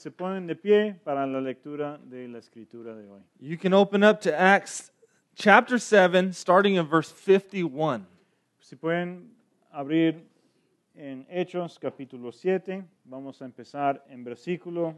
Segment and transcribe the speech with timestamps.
[0.00, 3.20] Se ponen de pie para la lectura de la escritura de hoy.
[3.38, 4.92] You can open up to Acts
[5.34, 8.06] chapter 7, starting in verse 51.
[8.60, 9.28] Si pueden
[9.70, 10.24] abrir
[10.94, 14.94] en Hechos capítulo 7, vamos a empezar en versículo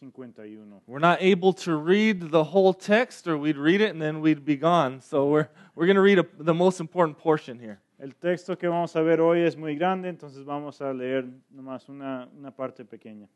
[0.00, 0.82] 51.
[0.86, 4.44] We're not able to read the whole text, or we'd read it and then we'd
[4.44, 5.00] be gone.
[5.00, 7.80] So we're, we're going to read a, the most important portion here.
[7.98, 11.88] El texto que vamos a ver hoy es muy grande, entonces vamos a leer nomás
[11.88, 13.30] una, una parte pequeña.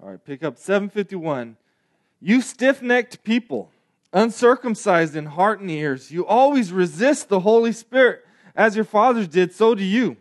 [0.00, 1.56] All right, pick up 751.
[2.20, 3.70] You stiff necked people,
[4.12, 9.52] uncircumcised in heart and ears, you always resist the Holy Spirit, as your fathers did,
[9.52, 10.16] so do you.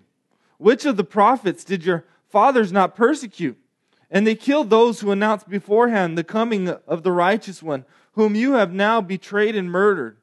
[0.57, 3.57] Which of the prophets did your fathers not persecute?
[4.09, 8.53] And they killed those who announced beforehand the coming of the righteous one, whom you
[8.53, 10.17] have now betrayed and murdered.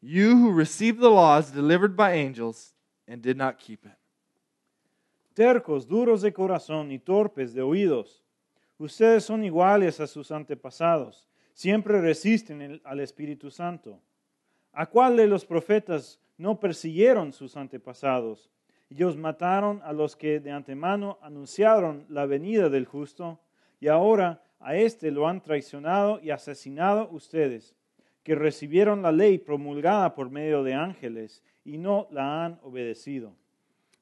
[0.00, 2.74] You who received the laws delivered by angels
[3.08, 3.92] and did not keep it.
[5.34, 8.06] Tercos, duros de corazón y torpes de oídos.
[8.78, 11.26] Ustedes son iguales a sus antepasados.
[11.54, 14.00] Siempre resisten al Espíritu Santo.
[14.72, 18.50] ¿A cuál de los profetas no persiguieron sus antepasados?
[18.90, 23.40] Ellos mataron a los que de antemano anunciaron la venida del justo,
[23.80, 27.74] y ahora a éste lo han traicionado y asesinado ustedes,
[28.22, 33.34] que recibieron la ley promulgada por medio de ángeles y no la han obedecido.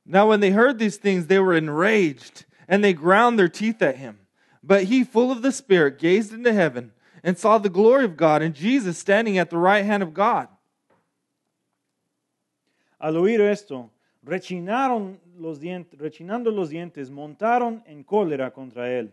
[0.05, 3.97] Now, when they heard these things, they were enraged, and they ground their teeth at
[3.97, 4.19] him.
[4.67, 8.41] But he, full of the Spirit, gazed into heaven and saw the glory of God
[8.41, 10.49] and Jesus standing at the right hand of God.
[12.99, 13.91] Al oír esto,
[14.25, 19.13] rechinaron los dientes, rechinando los dientes, montaron en cólera contra él.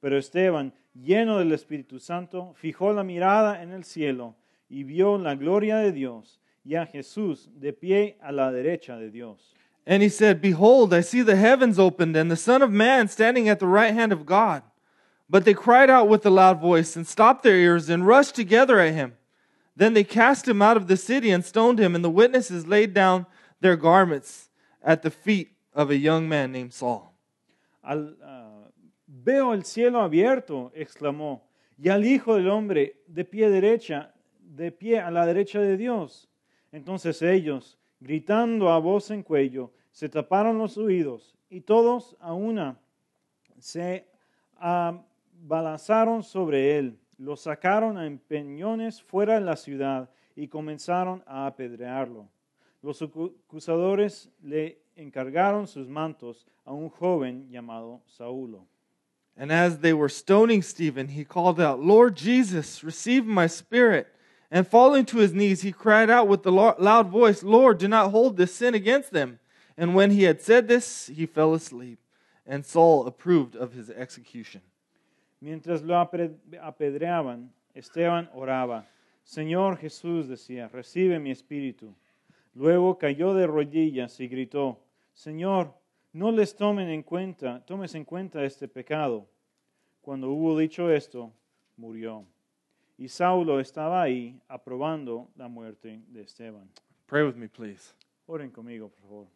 [0.00, 4.36] Pero Esteban, lleno del Espíritu Santo, fijó la mirada en el cielo
[4.70, 9.10] y vio la gloria de Dios y a Jesús de pie a la derecha de
[9.10, 9.54] Dios.
[9.86, 13.48] And he said, Behold, I see the heavens opened and the Son of Man standing
[13.48, 14.62] at the right hand of God.
[15.30, 18.80] But they cried out with a loud voice and stopped their ears and rushed together
[18.80, 19.14] at him.
[19.76, 22.94] Then they cast him out of the city and stoned him, and the witnesses laid
[22.94, 23.26] down
[23.60, 24.48] their garments
[24.82, 27.12] at the feet of a young man named Saul.
[27.84, 28.70] Al, ah,
[29.06, 31.42] veo el cielo abierto, exclamó,
[31.78, 36.28] y al Hijo del Hombre de pie derecha, de pie a la derecha de Dios.
[36.72, 42.78] Entonces ellos, gritando a voz en cuello, se taparon los oídos y todos a una
[43.58, 44.06] se
[45.44, 52.28] abalanzaron sobre él, lo sacaron a empeñones fuera de la ciudad y comenzaron a apedrearlo.
[52.82, 58.66] Los acusadores le encargaron sus mantos a un joven llamado Saulo.
[59.36, 64.08] And as they were stoning Stephen, he called out, Lord Jesus, receive my spirit.
[64.50, 68.10] And falling to his knees, he cried out with a loud voice, Lord, do not
[68.10, 69.38] hold this sin against them.
[69.76, 72.00] And when he had said this, he fell asleep.
[72.46, 74.62] And Saul approved of his execution.
[75.40, 78.88] Mientras lo apedreaban, Esteban oraba,
[79.22, 81.94] Señor Jesús decía, recibe mi espíritu.
[82.54, 84.80] Luego cayó de rodillas y gritó,
[85.12, 85.74] Señor,
[86.12, 89.28] no les tomen en cuenta, tomes en cuenta este pecado.
[90.00, 91.32] Cuando hubo dicho esto,
[91.76, 92.24] murió.
[92.96, 96.68] Y Saulo estaba ahí aprobando la muerte de Esteban.
[97.06, 97.92] Pray with me, please.
[98.26, 99.26] Oren conmigo, por favor.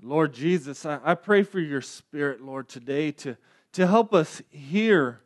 [0.00, 3.36] Lord Jesus, I, I pray for your spirit, Lord, today to,
[3.74, 5.20] to help us hear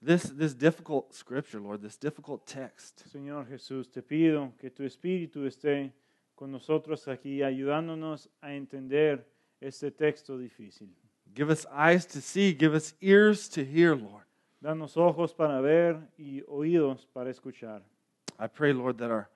[0.00, 3.04] this, this difficult scripture, Lord, this difficult text.
[3.12, 5.92] Señor Jesús, te pido que tu espíritu esté
[6.34, 9.24] con nosotros aquí, ayudándonos a entender
[9.60, 10.88] este texto difícil.
[11.34, 14.24] Give us eyes to see, give us ears to hear, Lord.
[14.62, 17.82] Danos ojos para ver y oídos para escuchar.
[18.38, 19.28] I pray, Lord, that our,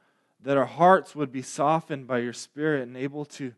[0.43, 3.53] that our hearts would be softened by your Spirit and able to,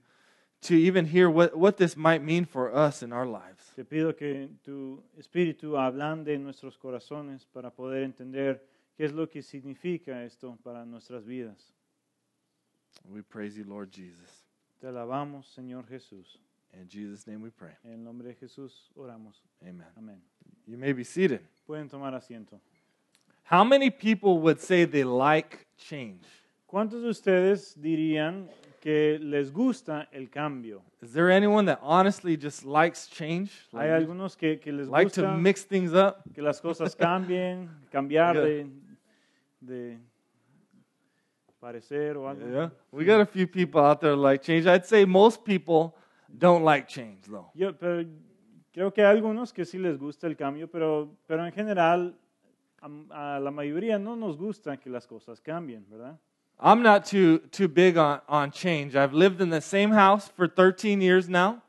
[0.62, 3.57] to even hear what, what this might mean for us in our lives.
[3.78, 8.60] Te pido que tu espíritu ablande en nuestros corazones para poder entender
[8.96, 11.72] qué es lo que significa esto para nuestras vidas.
[13.04, 14.44] We praise you, Lord Jesus.
[14.80, 16.40] Te alabamos, Señor Jesús.
[16.72, 17.76] In Jesus' name we pray.
[17.84, 19.44] En el nombre de Jesús oramos.
[19.62, 19.86] Amen.
[19.96, 20.20] Amén.
[20.66, 21.42] You may be seated.
[21.64, 22.60] Pueden tomar asiento.
[23.48, 26.26] How many people would say they like change?
[26.66, 30.82] ¿Cuántos de ustedes dirían que les gusta el cambio?
[31.02, 33.50] Is there anyone that honestly just likes change?
[33.72, 36.22] Hay Like, algunos que, que les like to gusta mix things up?
[36.34, 38.66] que las cosas cambien, cambiar de,
[39.60, 39.98] de
[41.60, 42.46] parecer o algo.
[42.48, 42.70] Yeah.
[42.92, 44.66] We got a few people out there like change.
[44.66, 45.94] I'd say most people
[46.28, 47.50] don't like change, though.
[47.54, 48.04] Yo, pero
[48.72, 52.16] creo que hay algunos que sí les gusta el cambio, pero, pero en general
[52.80, 56.18] a, a la mayoría no nos gusta que las cosas cambien, ¿verdad?
[56.60, 58.96] I'm not too too big on, on change.
[58.96, 61.62] I've lived in the same house for 13 years now.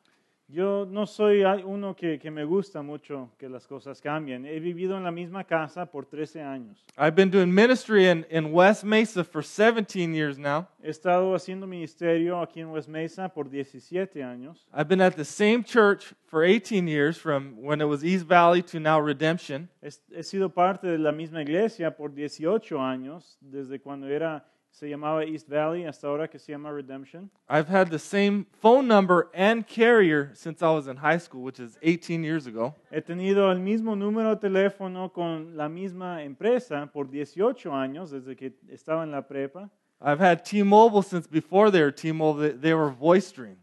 [0.52, 4.48] Yo no soy uno que, que me gusta mucho que las cosas cambien.
[4.48, 6.84] He vivido en la misma casa por 13 años.
[6.98, 10.68] I've been doing ministry in, in West Mesa for 17 years now.
[10.82, 14.66] He estado haciendo ministerio aquí en West Mesa por 17 años.
[14.74, 18.64] I've been at the same church for 18 years, from when it was East Valley
[18.64, 19.70] to now Redemption.
[19.84, 24.88] He, he sido parte de la misma iglesia por 18 años, desde cuando era, se
[24.90, 27.30] llamaba East Valley hasta ahora que se llama Redemption.
[27.50, 31.60] I've had the same phone number and carrier since I was in high school, which
[31.60, 32.76] is 18 years ago.
[32.92, 38.36] He tenido el mismo número de teléfono con la misma empresa por 18 años, desde
[38.36, 39.70] que estaba en la prepa.
[40.02, 42.42] I've had T-Mobile since before they were T-Mobile.
[42.42, 43.56] They, they were VoiceStream.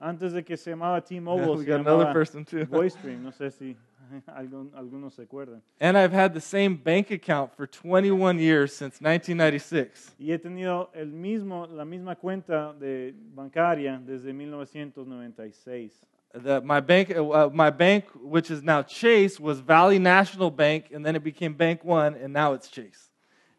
[0.00, 2.64] Antes de que se llamaba T-Mobile, we se got another person too.
[2.64, 3.22] VoiceStream.
[3.22, 3.76] No sé si
[4.74, 5.62] algunos se acuerdan.
[5.80, 10.14] And I've had the same bank account for 21 years since 1996.
[10.18, 15.92] Y he tenido el mismo, la misma cuenta de bancaria desde 1996.
[16.34, 21.04] The, my bank, uh, my bank, which is now Chase, was Valley National Bank, and
[21.04, 23.11] then it became Bank One, and now it's Chase.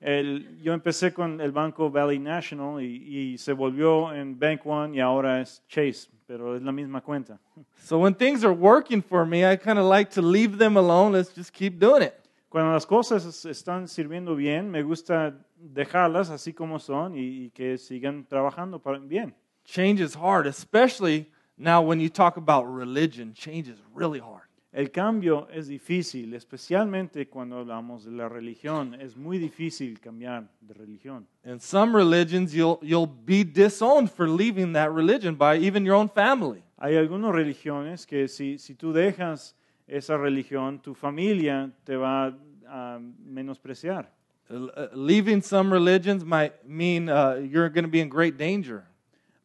[0.04, 4.98] El- yo empecé con el banco Valley National y, y se volvió en Bank One
[4.98, 7.40] y ahora es Chase, pero es la misma cuenta.
[7.78, 11.14] So when things are working for me, I kind of like to leave them alone.
[11.18, 12.14] Let's just keep doing it.
[12.50, 17.50] Cuando las cosas es- están sirviendo bien, me gusta dejarlas así como son y, y
[17.52, 19.34] que sigan trabajando para bien.
[19.66, 23.34] Change is hard, especially now when you talk about religion.
[23.34, 24.43] Change is really hard.
[24.74, 28.96] El cambio es difícil, especialmente cuando hablamos de la religión.
[29.00, 31.28] Es muy difícil cambiar de religión.
[31.46, 36.10] In some religions, you'll, you'll be disowned for leaving that religion by even your own
[36.10, 36.64] family.
[36.80, 39.56] Hay algunas religiones que si, si tú dejas
[39.86, 42.36] esa religión, tu familia te va
[42.68, 44.10] a menospreciar.
[44.50, 48.84] Uh, leaving some religions might mean uh, you're going to be in great danger.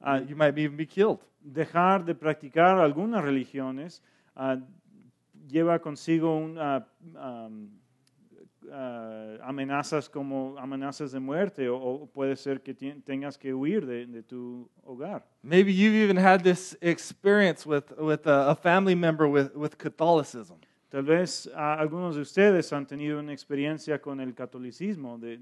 [0.03, 1.21] Uh, you might even be killed.
[1.45, 4.01] Dejar de practicar algunas religiones
[4.35, 4.57] ah,
[5.49, 6.87] lleva consigo una,
[7.17, 7.71] am,
[8.71, 13.87] ah, amenazas como amenazas de muerte o, o puede ser que tien- tengas que huir
[13.87, 15.25] de, de tu hogar.
[15.43, 20.57] Maybe you've even had this experience with, with a, a family member with, with Catholicism.
[20.91, 25.39] Tal vez ah, algunos de ustedes han tenido una experiencia con el catolicismo de,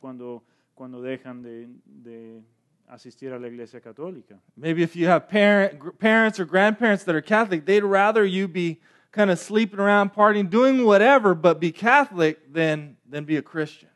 [0.00, 0.42] cuando,
[0.74, 2.42] cuando dejan de, de
[2.88, 4.40] asistir a la iglesia católica.
[4.56, 8.80] Maybe if you have parent, parents or grandparents that are Catholic, they'd rather you be
[9.18, 13.88] kind of sleeping around, partying, doing whatever, but be Catholic than, than be a Christian.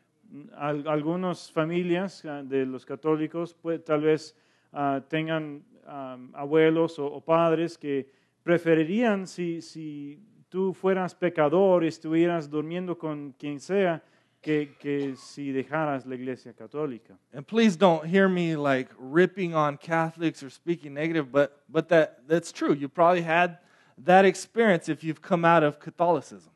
[0.59, 4.35] Al- algunas familias ah, de los católicos pues, tal vez
[4.73, 8.05] ah, tengan ah, abuelos o, o padres que
[8.43, 14.03] preferirían si, si tú fueras pecador estuvieras durmiendo con quien sea
[14.41, 17.17] que, que si dejaras la iglesia católica.
[17.31, 22.27] And please don't hear me like ripping on Catholics or speaking negative, but, but that,
[22.27, 22.73] that's true.
[22.73, 23.59] You probably had
[23.97, 26.51] that experience if you've come out of Catholicism.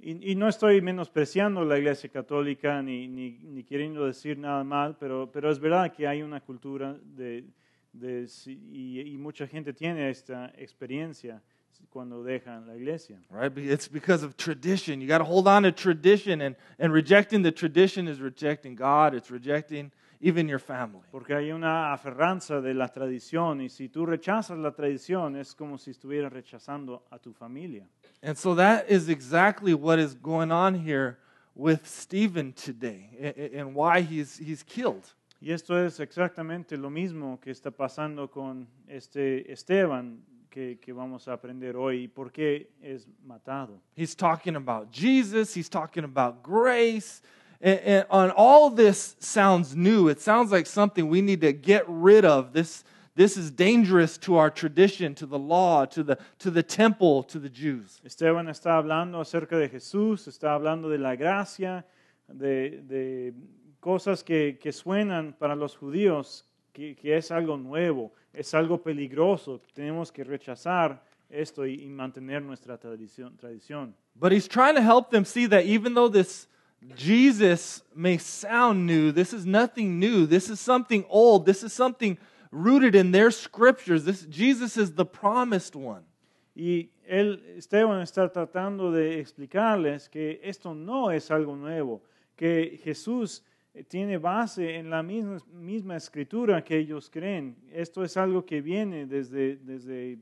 [0.00, 4.96] Y, y no estoy menospreciando la iglesia católica ni, ni, ni queriendo decir nada mal,
[4.96, 7.44] pero, pero es verdad que hay una cultura de,
[7.92, 11.42] de y, y mucha gente tiene esta experiencia
[11.90, 13.18] cuando dejan la iglesia.
[13.30, 13.56] right?
[13.56, 15.00] It's because of tradition.
[15.00, 19.14] You got to hold on to tradition, and, and rejecting the tradition is rejecting God,
[19.14, 21.04] it's rejecting even your family.
[21.10, 25.78] Porque hay una aferranza de la tradición y si tú rechazas la tradición es como
[25.78, 27.88] si estuvieras rechazando a tu familia.
[28.22, 31.18] And so that is exactly what is going on here
[31.54, 35.04] with Stephen today and why he's, he's killed.
[35.40, 40.20] Y esto es exactamente lo mismo que está pasando con este Esteban
[40.50, 43.80] que, que vamos a aprender hoy y por qué es matado.
[43.94, 47.22] He's talking about Jesus, he's talking about grace.
[47.60, 50.08] And, and on all this sounds new.
[50.08, 52.52] It sounds like something we need to get rid of.
[52.52, 52.84] This,
[53.14, 57.38] this is dangerous to our tradition, to the law, to the, to the temple, to
[57.38, 58.00] the Jews.
[58.04, 61.84] Esteban está hablando acerca de Jesús, está hablando de la gracia,
[62.28, 63.34] de, de
[63.80, 69.60] cosas que, que suenan para los judíos, que, que es algo nuevo, es algo peligroso.
[69.74, 73.94] Tenemos que rechazar esto y, y mantener nuestra tradición, tradición.
[74.14, 76.46] But he's trying to help them see that even though this
[76.94, 80.26] Jesus may sound new, this is nothing new.
[80.26, 81.44] This is something old.
[81.44, 82.18] This is something
[82.50, 84.04] rooted in their scriptures.
[84.04, 86.04] This Jesus is the promised one.
[86.54, 92.02] Y él, Esteban está tratando de explicarles que esto no es algo nuevo,
[92.36, 93.44] que Jesús
[93.74, 97.56] eh, tiene base en la misma, misma escritura que ellos creen.
[97.72, 100.18] Esto es algo que viene desde, desde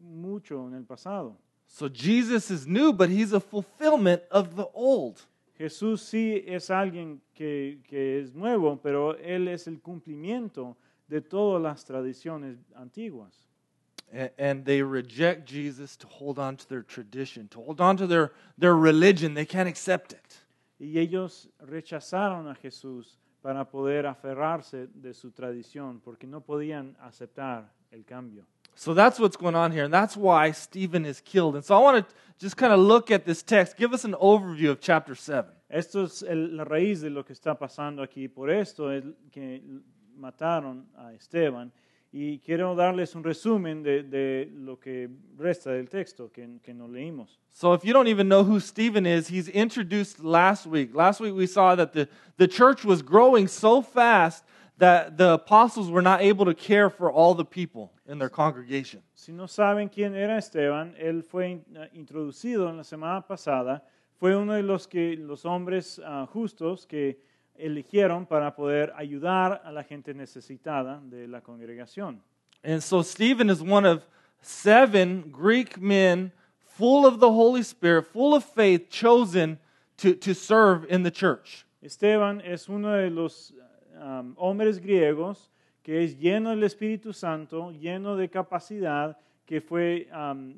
[0.00, 1.36] mucho en el pasado.
[1.72, 5.22] So Jesus is new, but he's a fulfillment of the old.
[5.58, 10.76] Jesús sí es alguien que, que es nuevo, pero Él es el cumplimiento
[11.08, 13.48] de todas las tradiciones antiguas.
[14.38, 18.32] And they reject Jesus to hold on to their tradition, to hold on to their,
[18.58, 19.32] their religion.
[19.32, 20.42] They can't accept it.
[20.78, 27.72] Y ellos rechazaron a Jesús para poder aferrarse de su tradición, porque no podían aceptar
[27.90, 28.46] el cambio.
[28.74, 29.84] So that's what's going on here.
[29.84, 31.54] And that's why Stephen is killed.
[31.56, 34.14] And so I want to just kind of look at this text, give us an
[34.14, 35.50] overview of chapter 7.
[35.70, 38.28] Esto es el- la raíz de lo que está pasando aquí.
[38.28, 39.62] Por esto es que
[40.18, 41.72] mataron a Esteban.
[42.14, 46.86] Y quiero darles un resumen de, de lo que resta del texto que, que no
[46.86, 47.38] leímos.
[47.48, 50.94] So if you don't even know who Stephen is, he's introduced last week.
[50.94, 54.44] Last week we saw that the, the church was growing so fast
[54.78, 59.02] that the apostles were not able to care for all the people in their congregation.
[59.14, 63.82] Si no saben quién era Esteban, él fue eh, introducido en la semana pasada.
[64.18, 67.18] Fue uno de los, que, los hombres ah, justos que
[67.56, 72.20] eligieron para poder ayudar a la gente necesitada de la congregación.
[72.64, 74.04] And so Stephen is one of
[74.40, 79.58] seven Greek men full of the Holy Spirit, full of faith, chosen
[79.98, 81.64] to, to serve in the church.
[81.82, 83.52] Esteban es uno de los
[84.02, 85.50] um, hombres griegos
[85.82, 89.16] que es lleno del Espíritu Santo, lleno de capacidad,
[89.46, 90.54] que fue um,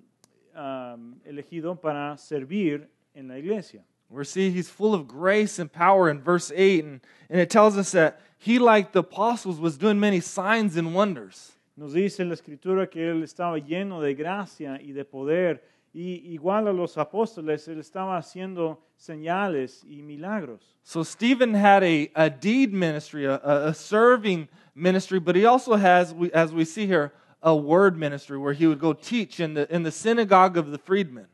[0.55, 3.83] um, elegido para servir en la iglesia.
[4.11, 7.77] We see he's full of grace and power in verse 8, and, and it tells
[7.77, 11.53] us that he, like the apostles, was doing many signs and wonders.
[11.77, 15.63] Nos dice la escritura que él estaba lleno de gracia y de poder,
[15.95, 20.77] y igual a los apóstoles, él estaba haciendo señales y milagros.
[20.83, 26.13] So Stephen had a, a deed ministry, a, a serving ministry, but he also has,
[26.35, 29.85] as we see here, a word ministry where he would go teach in the, in
[29.85, 31.29] the synagogue of the freedmen.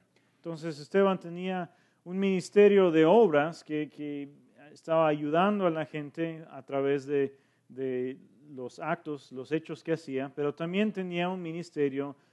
[0.44, 1.70] Entonces Esteban tenía
[2.04, 4.28] un ministerio de obras que, que
[4.72, 7.34] estaba ayudando a la gente a través de,
[7.68, 8.18] de
[8.54, 12.29] los actos, los hechos que hacía, pero también tenía un ministerio de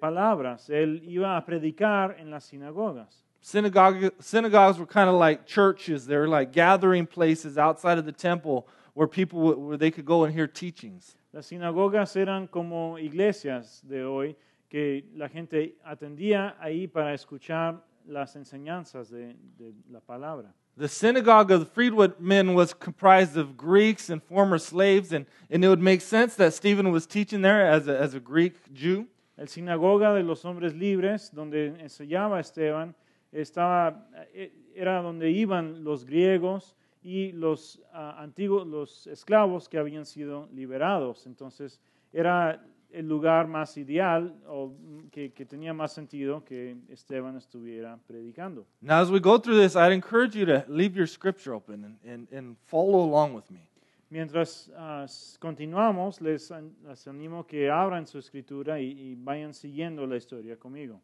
[0.00, 0.68] palabras.
[0.70, 3.24] Él iba a predicar en las sinagogas.
[3.40, 6.06] Synagogue, synagogues were kind of like churches.
[6.06, 10.24] They were like gathering places outside of the temple where people where they could go
[10.24, 11.16] and hear teachings.
[11.32, 14.36] Las sinagogas eran como iglesias de hoy
[14.68, 20.52] que la gente atendía ahí para escuchar las enseñanzas de, de la palabra.
[20.78, 25.68] The synagogue of the freedmen was comprised of Greeks and former slaves, and, and it
[25.68, 29.06] would make sense that Stephen was teaching there as a, as a Greek Jew.
[29.36, 32.94] El sinagoga de los hombres libres, donde enseñaba Esteban,
[33.32, 40.06] estaba, eh, era donde iban los griegos y los ah, antiguos, los esclavos que habían
[40.06, 41.26] sido liberados.
[41.26, 41.80] Entonces
[42.12, 47.98] era el lugar más ideal o mm, que, que tenía más sentido que Esteban estuviera
[48.06, 48.66] predicando.
[48.80, 52.56] Now, as we go through this, I'd encourage you to leave your scripture open and,
[52.64, 53.68] follow along with me.
[54.08, 54.70] Mientras
[55.04, 60.16] s- continuamos, les, an- les animo que abran su escritura y, y vayan siguiendo la
[60.16, 61.00] historia conmigo.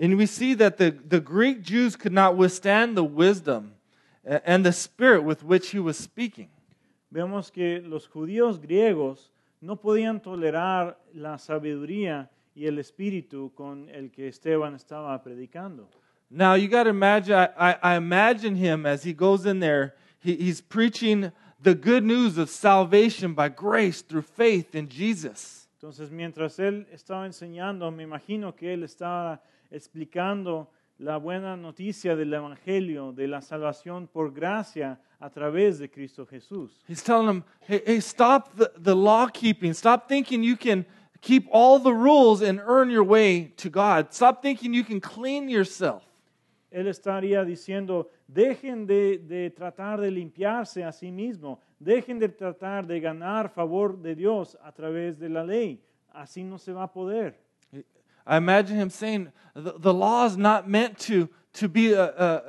[0.00, 3.74] And we see that the, the Greek Jews could not withstand the wisdom
[4.24, 6.48] eh, and the spirit with which he was speaking.
[7.12, 9.30] Vemos que los judíos griegos
[9.60, 15.88] no podían tolerar la sabiduría y el espíritu con el que Esteban estaba predicando.
[16.30, 20.34] Now, you got to imagine, I, I imagine him as he goes in there, he,
[20.36, 21.30] he's preaching
[21.62, 25.68] the good news of salvation by grace through faith in Jesus.
[25.80, 29.40] Entonces, mientras él estaba enseñando, me imagino que él estaba
[29.70, 36.26] explicando la buena noticia del Evangelio, de la salvación por gracia a través de Cristo
[36.26, 36.70] Jesús.
[36.88, 39.72] He's telling them, hey, hey stop the, the law keeping.
[39.72, 40.84] Stop thinking you can
[41.20, 44.12] keep all the rules and earn your way to God.
[44.12, 46.02] Stop thinking you can clean yourself.
[46.72, 52.86] Él estaría diciendo, dejen de, de tratar de limpiarse a sí mismo, dejen de tratar
[52.86, 55.78] de ganar favor de Dios a través de la ley.
[56.14, 57.34] Así no se va a poder.
[58.26, 62.42] I imagine him saying, the, the law is not meant to, to be a, a,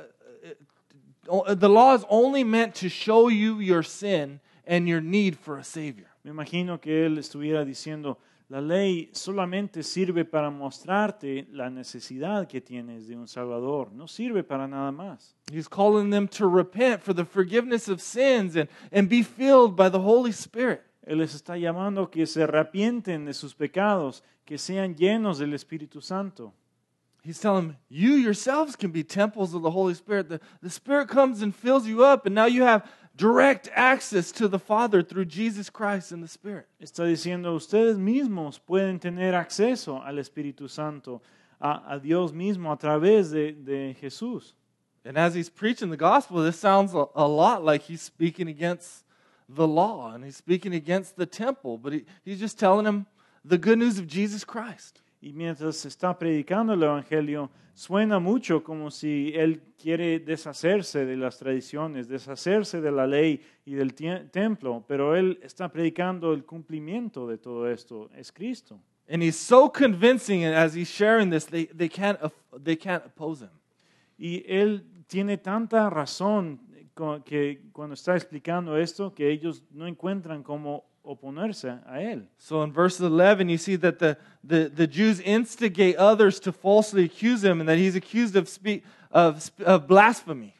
[1.48, 5.58] a- the law is only meant to show you your sin and your need for
[5.58, 6.06] a Savior.
[6.22, 12.60] Me imagino que él estuviera diciendo, la ley solamente sirve para mostrarte la necesidad que
[12.60, 15.34] tienes de un Salvador, no sirve para nada más.
[15.50, 19.88] He's calling them to repent for the forgiveness of sins and, and be filled by
[19.90, 20.82] the Holy Spirit.
[21.06, 26.00] Él les está llamando que se arrepienten de sus pecados, que sean llenos del Espíritu
[26.00, 26.54] Santo.
[27.22, 30.28] He's telling them, you yourselves can be temples of the Holy Spirit.
[30.28, 32.84] The, the Spirit comes and fills you up, and now you have
[33.16, 36.66] direct access to the Father through Jesus Christ and the Spirit.
[36.80, 41.22] Está diciendo, ustedes mismos pueden tener acceso al Espíritu Santo,
[41.60, 44.52] a, a Dios mismo a través de, de Jesús.
[45.04, 49.04] And as he's preaching the gospel, this sounds a, a lot like he's speaking against
[49.48, 53.06] the law and he's speaking against the temple, but he, he's just telling them
[53.44, 55.02] the good news of Jesus Christ.
[55.24, 61.38] Y mientras está predicando el Evangelio, suena mucho como si él quiere deshacerse de las
[61.38, 67.38] tradiciones, deshacerse de la ley y del templo, pero él está predicando el cumplimiento de
[67.38, 68.78] todo esto, es Cristo.
[69.08, 72.18] And he's so convincing as he's sharing this, they, they, can't,
[72.62, 73.50] they can't oppose him.
[74.18, 76.60] Y él tiene tanta razón
[76.92, 82.26] co- que cuando está explicando esto, que ellos no encuentran cómo oponerse a él.
[82.38, 87.04] So in verse 11, you see that the, the, the Jews instigate others to falsely
[87.04, 90.54] accuse him and that he's accused of, speak, of, of blasphemy.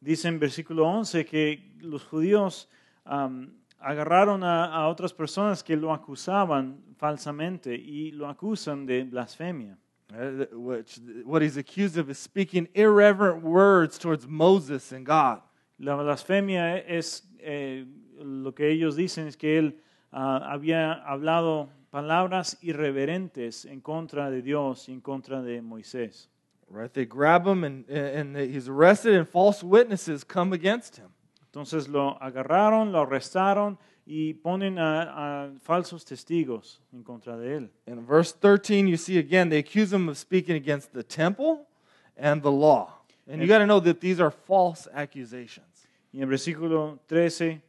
[0.00, 2.66] Dice en versículo 11 que los judíos
[3.06, 9.76] am, agarraron a, a otras personas que lo acusaban falsamente y lo acusan de blasfemia.
[10.12, 15.40] Uh, which, what he's accused of is speaking irreverent words towards Moses and God.
[15.78, 17.84] La blasfemia es, eh,
[18.18, 19.80] lo que ellos dicen es que él
[20.12, 26.28] ah, había hablado palabras irreverentes en contra de Dios y en contra de Moisés.
[26.68, 26.92] Right?
[26.92, 31.10] They grab him and, and he's arrested, and false witnesses come against him.
[31.52, 37.70] Entonces lo agarraron, lo arrestaron y ponen a, a falsos testigos en contra de él.
[37.86, 41.68] In verse 13, you see again, they accuse him of speaking against the temple
[42.16, 43.04] and the law.
[43.28, 45.86] And you got to know that these are false accusations.
[46.12, 47.62] Y en versículo 13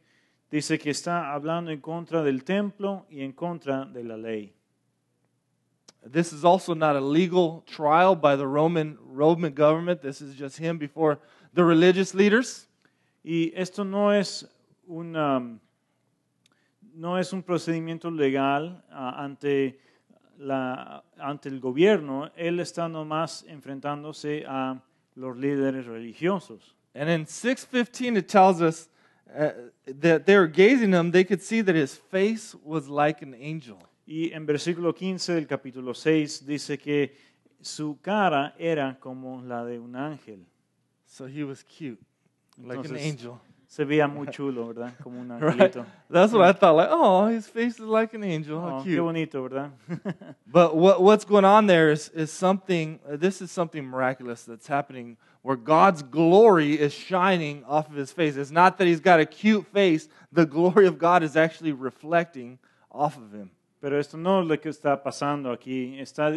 [0.56, 4.54] dice que está hablando en contra del templo y en contra de la ley.
[6.10, 10.00] This is also not a legal trial by the Roman, Roman government.
[10.00, 11.18] This is just him before
[11.52, 12.68] the religious leaders.
[13.22, 14.46] Y esto no es
[14.86, 15.12] un,
[16.94, 19.78] no es un procedimiento legal ah, ante,
[20.38, 22.30] la, ante el gobierno.
[22.36, 24.80] Él está nomás enfrentándose a
[25.16, 26.74] los líderes religiosos.
[26.94, 28.88] And in 615, it tells us
[29.34, 29.50] uh,
[29.86, 31.10] that they were gazing at him.
[31.10, 33.78] They could see that his face was like an angel.
[34.06, 37.16] Y en versículo 15 del capítulo 6 dice que
[37.60, 40.46] su cara era como la de un ángel.
[41.06, 41.98] So he was cute,
[42.58, 43.40] like an angel.
[43.66, 44.92] Se veía muy chulo, ¿verdad?
[45.02, 45.54] Como un Right?
[45.54, 45.84] angelito.
[46.08, 46.76] That's what I thought.
[46.76, 48.60] Like, oh, his face is like an angel.
[48.60, 49.72] How Oh, qué bonito, ¿verdad?
[50.46, 55.16] But what, what's going on there is, is something, this is something miraculous that's happening
[55.46, 58.36] where God's glory is shining off of his face.
[58.36, 62.58] It's not that he's got a cute face, the glory of God is actually reflecting
[62.90, 63.52] off of him.
[63.80, 66.00] Pero esto no es lo que está pasando aquí.
[66.00, 66.32] Está,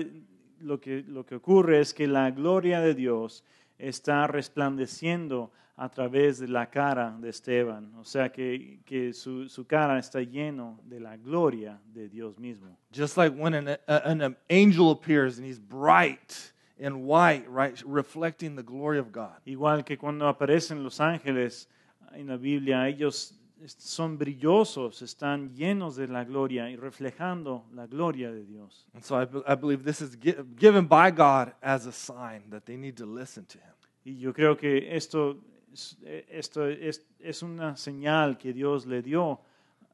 [0.62, 3.44] lo, que, lo que ocurre es que la gloria de Dios
[3.80, 7.92] está resplandeciendo a través de la cara de Esteban.
[8.00, 12.78] O sea que, que su, su cara está lleno de la gloria de Dios mismo.
[12.92, 18.64] Just like when an, an angel appears and he's bright and white, right, reflecting the
[18.64, 19.40] glory of God.
[19.46, 21.68] Igual que cuando aparecen los ángeles
[22.14, 23.36] en la Biblia, ellos
[23.78, 28.88] son brillosos, están llenos de la gloria y reflejando la gloria de Dios.
[28.94, 32.64] And so I, I believe this is gi- given by God as a sign that
[32.66, 33.74] they need to listen to him.
[34.06, 35.38] Y yo creo que esto,
[35.74, 35.98] es-
[36.30, 39.42] esto es, es una señal que Dios le dio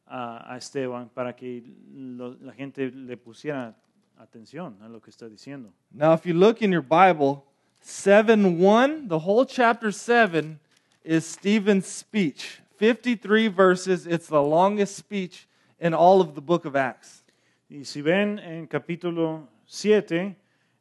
[0.06, 3.76] a, a Esteban para que lo- la gente le pusiera
[4.18, 5.72] atención a lo que está diciendo.
[5.92, 7.44] Now, if you look in your Bible,
[7.82, 10.60] 7 1, the whole chapter 7
[11.04, 12.62] is Stephen's speech.
[12.78, 14.06] 53 verses.
[14.06, 15.48] It's the longest speech
[15.80, 17.24] in all of the book of Acts.
[17.70, 20.36] Y si ven en capítulo 7,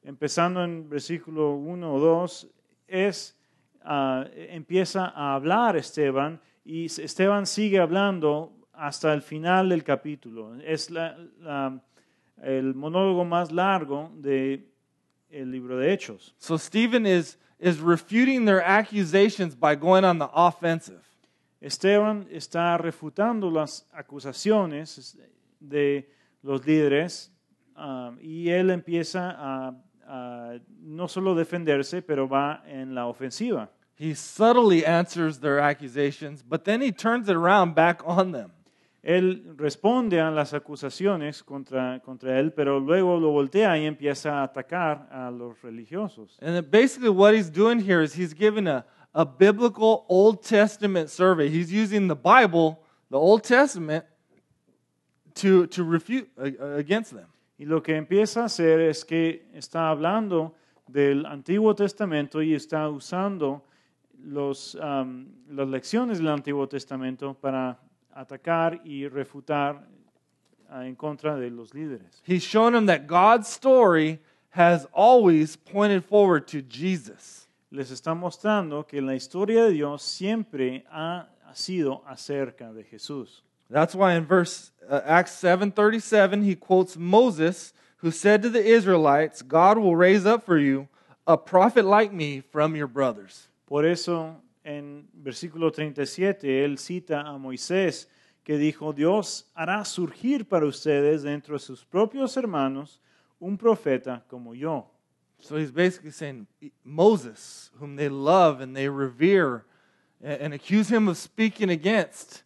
[0.04, 2.46] empezando en versículo 1 o 2,
[2.88, 3.34] es,
[3.84, 10.56] ah, empieza a hablar Esteban y Esteban sigue hablando hasta el final del capítulo.
[10.60, 11.80] Es la- la-
[12.42, 14.66] el monólogo más largo del
[15.30, 16.34] libro de Hechos.
[16.38, 21.02] So Stephen is, is refuting their accusations by going on the offensive.
[21.60, 25.16] Esteban está refutando las acusaciones
[25.60, 26.10] de
[26.42, 27.32] los líderes
[27.74, 29.74] ah, y él empieza a,
[30.06, 33.70] a no solo defenderse, pero va en la ofensiva.
[33.96, 38.52] He subtly answers their accusations, but then he turns it around back on them.
[39.04, 44.44] Él responde a las acusaciones contra, contra él, pero luego lo voltea y empieza a
[44.44, 46.38] atacar a los religiosos.
[46.40, 51.50] And basically, what he's doing here is he's giving a, a biblical Old Testament survey.
[51.50, 52.78] He's using the Bible,
[53.10, 54.06] the Old Testament,
[55.34, 57.28] to, to refute against them.
[57.58, 60.54] Y lo que empieza a hacer es que está hablando
[60.88, 63.66] del Antiguo Testamento y está usando
[64.18, 67.78] los, um, las lecciones del Antiguo Testamento para
[68.14, 69.86] atacar y refutar
[70.70, 72.22] en contra de los líderes.
[72.24, 77.48] He's shown them that God's story has always pointed forward to Jesus.
[77.70, 83.42] Les está mostrando que la historia de Dios siempre ha sido acerca de Jesús.
[83.70, 89.42] That's why in verse uh, Acts 7:37 he quotes Moses who said to the Israelites,
[89.42, 90.88] God will raise up for you
[91.26, 93.48] a prophet like me from your brothers.
[93.66, 98.08] Por eso en versículo 37 él cita a Moisés
[98.42, 103.00] que dijo, Dios hará surgir para ustedes dentro de sus propios hermanos
[103.38, 104.90] un profeta como yo.
[105.38, 106.46] So he's basically saying
[106.84, 109.64] Moses, whom they love and they revere
[110.22, 112.44] and, and accuse him of speaking against,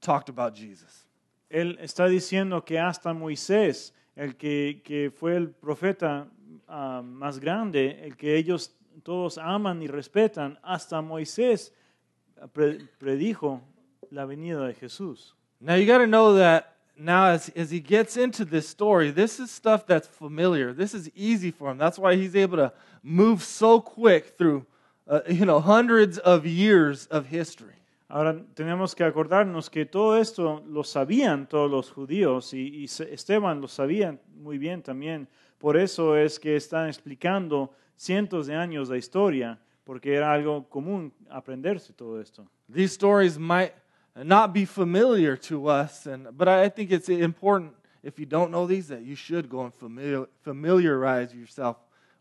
[0.00, 1.06] talked about Jesus.
[1.50, 6.28] Él está diciendo que hasta Moisés, el que, que fue el profeta
[6.66, 11.72] ah, más grande, el que ellos todos aman y respetan, hasta Moisés
[12.52, 13.60] pre- predijo
[14.10, 15.34] la venida de Jesús.
[15.60, 19.40] Now you got to know that now as, as he gets into this story, this
[19.40, 20.72] is stuff that's familiar.
[20.72, 21.78] This is easy for him.
[21.78, 24.66] That's why he's able to move so quick through
[25.08, 27.72] uh, you know hundreds of years of history.
[28.10, 33.60] Ahora tenemos que acordarnos que todo esto lo sabían todos los judíos y, y Esteban
[33.60, 35.26] lo sabía muy bien también.
[35.58, 41.12] Por eso es que están explicando cientos de años de historia, porque era algo común
[41.30, 42.46] aprenderse todo esto.
[42.68, 43.72] These stories might
[44.16, 48.66] not be familiar to us, and but I think it's important if you don't know
[48.66, 51.76] these that you should go and familiar, familiarize yourself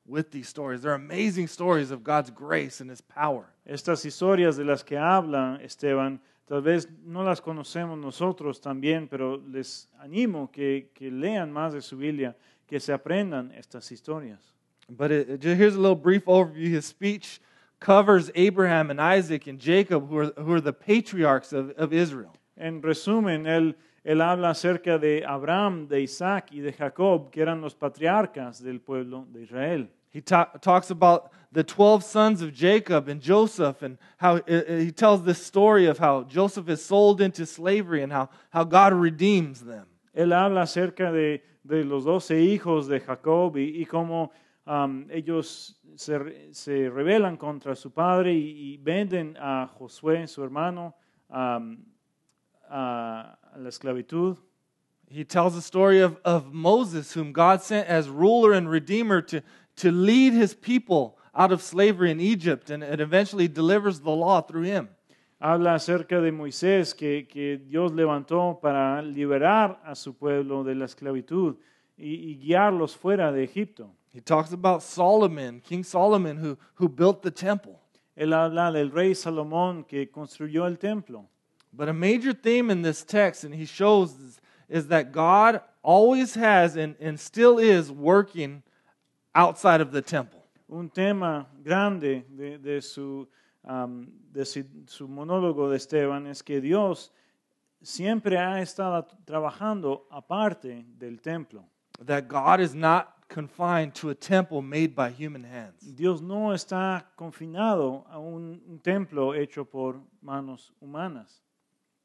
[0.05, 0.81] with these stories.
[0.81, 3.45] They're amazing stories of God's grace and His power.
[3.65, 9.37] Estas historias de las que habla Esteban, tal vez no las conocemos nosotros también, pero
[9.37, 12.35] les animo que, que lean más de su Biblia,
[12.67, 14.52] que se aprendan estas historias.
[14.89, 16.67] But it, it- here's a little brief overview.
[16.69, 17.39] His speech
[17.79, 22.33] covers Abraham and Isaac and Jacob, who are, who are the patriarchs of, of Israel.
[22.57, 23.73] En resumen, él,
[24.05, 28.79] él habla acerca de Abraham, de Isaac y de Jacob, que eran los patriarcas del
[28.79, 29.87] pueblo de Israel.
[30.11, 34.77] He ta- talks about the 12 sons of Jacob and Joseph, and how uh, uh,
[34.77, 38.93] he tells this story of how Joseph is sold into slavery and how, how God
[38.93, 39.85] redeems them.
[40.15, 44.29] Él habla acerca de, de los doce hijos de Jacob y, y cómo
[44.65, 50.43] um, ellos se, re- se rebelan contra su padre y, y venden a Josué, su
[50.43, 50.95] hermano,
[51.29, 51.77] um,
[52.69, 54.37] a, a la esclavitud.
[55.09, 59.43] He tells the story of, of Moses, whom God sent as ruler and redeemer to,
[59.75, 64.41] to lead his people out of slavery in Egypt, and it eventually delivers the law
[64.41, 64.89] through him.
[65.39, 70.85] Habla acerca de Moisés que, que Dios levantó para liberar a su pueblo de la
[70.85, 71.57] esclavitud
[71.97, 73.91] y, y guiarlos fuera de Egipto.
[74.13, 77.79] He talks about Solomon, King Solomon, who, who built the temple.
[78.15, 81.27] Él habla del rey Salomón que construyó el templo.
[81.73, 86.35] But a major theme in this text, and he shows, is, is that God always
[86.35, 88.61] has and, and still is working
[89.33, 90.43] outside of the temple.
[90.69, 93.27] Un tema grande de, de su,
[93.67, 97.11] um, de su, su monólogo de Esteban es que Dios
[97.81, 101.65] siempre ha estado trabajando aparte del templo.
[102.05, 105.81] That God is not confined to a temple made by human hands.
[105.95, 111.41] Dios no está confinado a un, un templo hecho por manos humanas.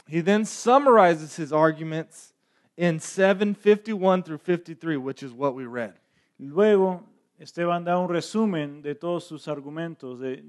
[0.06, 2.32] He then summarizes his arguments
[2.76, 5.94] in 751 through 53, which is what we read.
[6.38, 7.02] Luego,
[7.40, 10.42] Esteban da un resumen de todos sus argumentos de-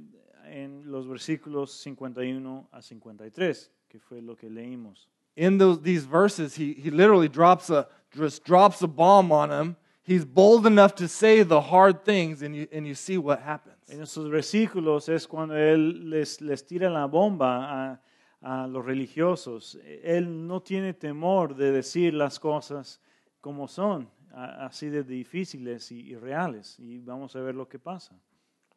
[0.45, 5.07] en los versículos 51 a 53, que fue lo que leímos.
[5.35, 9.75] In those, these verses, he, he literally drops a, just drops a bomb on him.
[10.09, 13.75] He's bold enough to say the hard things, and you, and you see what happens.
[13.91, 17.99] En estos versículos es cuando él les, les tira la bomba
[18.41, 19.77] a, a los religiosos.
[20.03, 22.99] Él no tiene temor de decir las cosas
[23.39, 26.75] como son, a- así de difíciles y, y reales.
[26.79, 28.15] Y vamos a ver lo que pasa.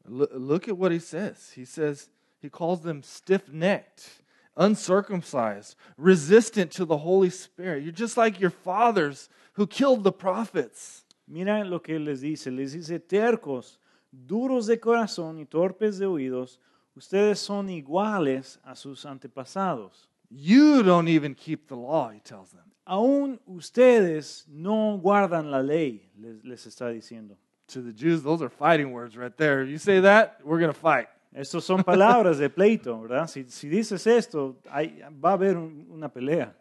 [0.07, 1.53] Look, look at what he says.
[1.57, 2.11] He says,
[2.43, 4.23] he calls them stiff necked,
[4.55, 7.85] uncircumcised, resistant to the Holy Spirit.
[7.85, 11.02] You're just like your fathers who killed the prophets.
[11.27, 12.51] Mira lo que les dice.
[12.51, 13.81] Les dice, tercos,
[14.11, 16.61] duros de corazón y torpes de oídos,
[16.95, 20.09] ustedes son iguales a sus antepasados.
[20.31, 22.65] You don't even keep the law, he tells them.
[22.85, 27.37] Aún ustedes no guardan la ley, les, les está diciendo.
[27.69, 29.63] To the Jews, those are fighting words right there.
[29.63, 31.07] If you say that, we're going to fight.
[31.35, 33.27] Estas son palabras de pleito, ¿verdad?
[33.29, 36.55] Si, si dices esto, hay, va a haber un- una pelea.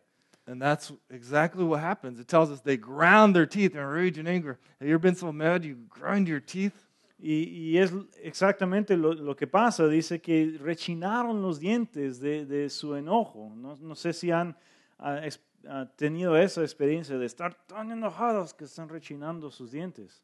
[0.51, 2.19] And that's exactly what happens.
[2.19, 4.59] It tells us they ground their teeth in rage and anger.
[4.79, 6.73] Have you ever been so mad you grind your teeth?
[7.17, 9.87] Y, y es exactamente lo, lo que pasa.
[9.87, 13.55] Dice que rechinaron los dientes de, de su enojo.
[13.55, 14.53] No, no sé si han
[14.99, 20.19] ah, ex- ah, tenido esa experiencia de estar tan enojados que están rechinando sus dientes.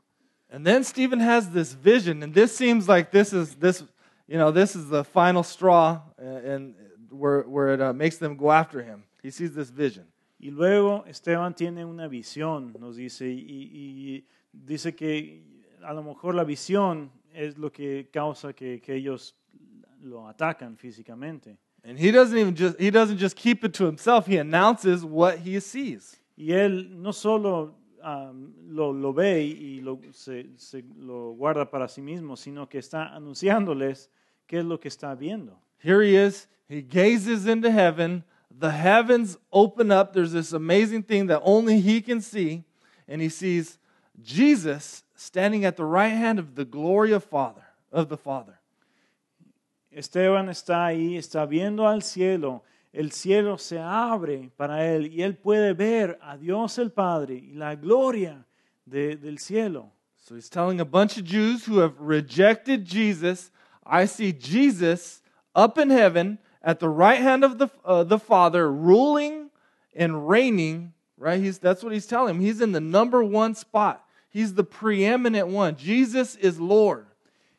[0.49, 3.81] And then Stephen has this vision, and this seems like this is this,
[4.27, 6.75] you know, this is the final straw, uh, and
[7.11, 9.03] where where it uh, makes them go after him.
[9.21, 10.05] He sees this vision.
[10.39, 15.43] Y luego Esteban tiene una visión, nos dice, y, y dice que
[15.83, 19.35] a lo mejor la visión es lo que causa que, que ellos
[20.01, 21.57] lo atacan físicamente.
[21.83, 24.27] And he doesn't even just he doesn't just keep it to himself.
[24.27, 26.19] He announces what he sees.
[26.35, 31.87] Y él no solo um, lo, lo ve y lo, se, se lo guarda para
[31.87, 34.11] sí mismo, sino que está anunciándoles
[34.45, 35.59] qué es lo que está viendo.
[35.79, 36.49] Here he is.
[36.67, 38.23] He gazes into heaven.
[38.59, 40.13] The heavens open up.
[40.13, 42.63] There's this amazing thing that only he can see.
[43.07, 43.77] And he sees
[44.21, 48.59] Jesus standing at the right hand of the glory of Father, of the Father.
[49.91, 55.35] Esteban está ahí, está viendo al cielo, el cielo se abre para él y él
[55.35, 58.45] puede ver a Dios el Padre y la gloria
[58.85, 59.91] de, del cielo.
[60.17, 63.49] So he's telling a bunch of Jews who have rejected Jesus,
[63.85, 65.21] I see Jesus
[65.55, 69.49] up in heaven at the right hand of the, uh, the Father, ruling
[69.95, 71.39] and reigning, right?
[71.41, 72.41] He's, that's what he's telling him.
[72.41, 74.03] He's in the number one spot.
[74.29, 75.77] He's the preeminent one.
[75.77, 77.07] Jesus is Lord.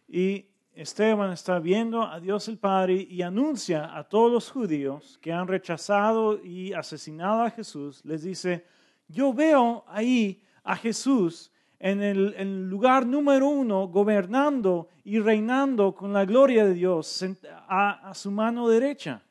[0.06, 0.44] Y
[0.76, 5.48] Esteban está viendo a Dios el Padre y anuncia a todos los judíos que han
[5.48, 8.62] rechazado y asesinado a Jesús, les dice,
[9.08, 15.94] yo veo ahí a Jesús en el, en el lugar número uno, gobernando y reinando
[15.94, 17.22] con la gloria de Dios
[17.68, 19.22] a, a su mano derecha.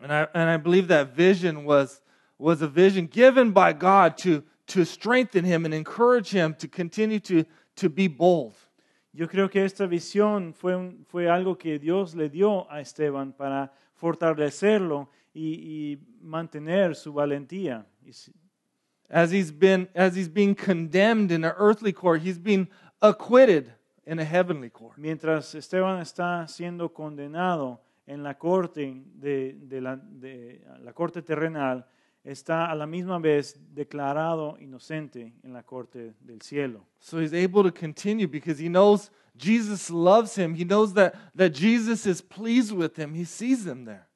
[0.00, 2.02] And I, and I believe that vision was,
[2.38, 7.18] was a vision given by God to, to strengthen him and encourage him to continue
[7.20, 7.44] to,
[7.76, 8.54] to be bold.
[9.12, 13.32] Yo creo que esta visión fue, un- fue algo que Dios le dio a Esteban
[13.32, 17.86] para fortalecerlo y, y mantener su valentía.
[19.08, 22.68] As he's, been, as he's being condemned in an earthly court, he's being
[23.00, 23.72] acquitted
[24.04, 24.96] in a heavenly court.
[24.98, 31.86] Mientras Esteban está siendo condenado en la corte, de, de la, de la corte terrenal,
[32.24, 36.84] está a la misma vez declarado inocente en la corte del cielo.
[37.00, 40.54] So he's able to continue because he knows Jesus loves him.
[40.54, 43.14] He knows that, that Jesus is pleased with him.
[43.14, 44.06] He sees him there.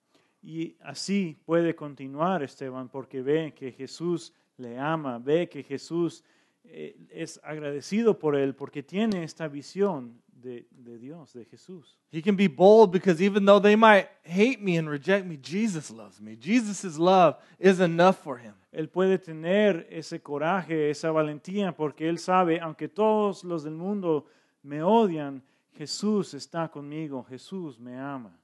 [0.43, 6.23] Y así puede continuar Esteban porque ve que Jesús le ama, ve que Jesús
[6.65, 11.99] eh, es agradecido por él porque tiene esta visión de, de Dios, de Jesús.
[12.13, 15.91] He can be bold because even though they might hate me and reject me, Jesus
[15.91, 16.37] loves me.
[16.37, 18.55] Jesus' love is enough for him.
[18.73, 24.27] Él puede tener ese coraje, esa valentía, porque él sabe, aunque todos los del mundo
[24.63, 25.43] me odian,
[25.73, 28.37] Jesús está conmigo, Jesús me ama.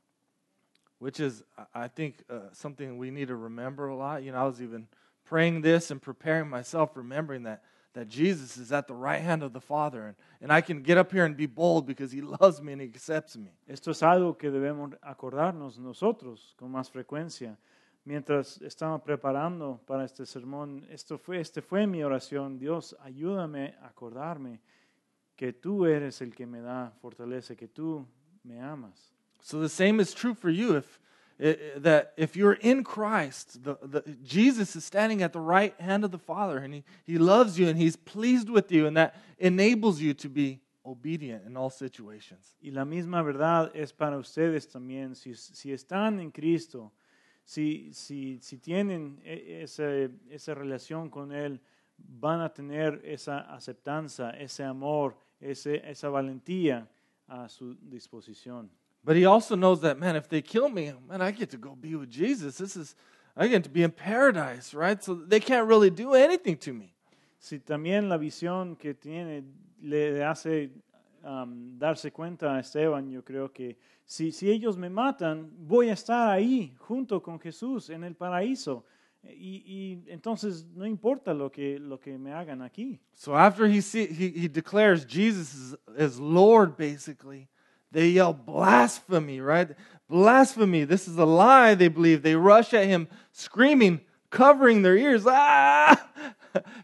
[0.99, 4.23] which is I- I think uh, something we need to remember a lot.
[4.23, 4.87] You know, I was even
[5.27, 7.63] praying this and preparing myself, remembering that
[7.97, 10.99] that Jesus is at the right hand of the Father, and, and I can get
[10.99, 13.49] up here and be bold because He loves me and He accepts me.
[13.67, 17.57] Esto es algo que debemos acordarnos nosotros con más frecuencia.
[18.05, 22.59] Mientras estaba preparando para este sermón, esto fue, este fue mi oración.
[22.59, 24.61] Dios, ayúdame a acordarme
[25.35, 28.07] que tú eres el que me da fortaleza, que tú
[28.45, 29.15] me amas.
[29.41, 30.77] So the same is true for you.
[30.77, 31.01] If
[31.39, 36.11] that if you're in Christ, the, the, Jesus is standing at the right hand of
[36.11, 40.01] the Father, and he, he loves you and He's pleased with you, and that enables
[40.01, 42.55] you to be obedient in all situations.
[42.63, 45.15] Y la misma verdad es para ustedes también.
[45.15, 46.93] Si, si están en Cristo,
[47.45, 51.61] si, si, si tienen e- ese- esa relación con Él,
[51.99, 56.89] van a tener esa aceptanza, ese amor, ese, esa valentía
[57.27, 58.71] a su disposición.
[59.07, 61.77] But he also knows that, man, if they kill me, man, I get to go
[61.77, 62.59] be with Jesus.
[62.59, 62.97] This is,
[63.37, 65.03] I get to be in paradise, right?
[65.03, 66.93] So they can't really do anything to me.
[67.39, 69.45] Si también la visión que tiene
[69.81, 70.71] le hace
[71.23, 75.93] um, darse cuenta a Esteban, yo creo que si, si ellos me matan, voy a
[75.93, 78.85] estar ahí junto con Jesús en el paraíso.
[79.23, 82.99] Y, y entonces no importa lo que, lo que me hagan aquí.
[83.15, 87.49] So after he, see, he, he declares Jesus is, is Lord, basically,
[87.93, 89.71] they yell blasphemy, right?
[90.09, 90.85] Blasphemy.
[90.85, 92.23] This is a lie, they believe.
[92.23, 95.27] They rush at him, screaming, covering their ears.
[95.31, 96.09] Ah!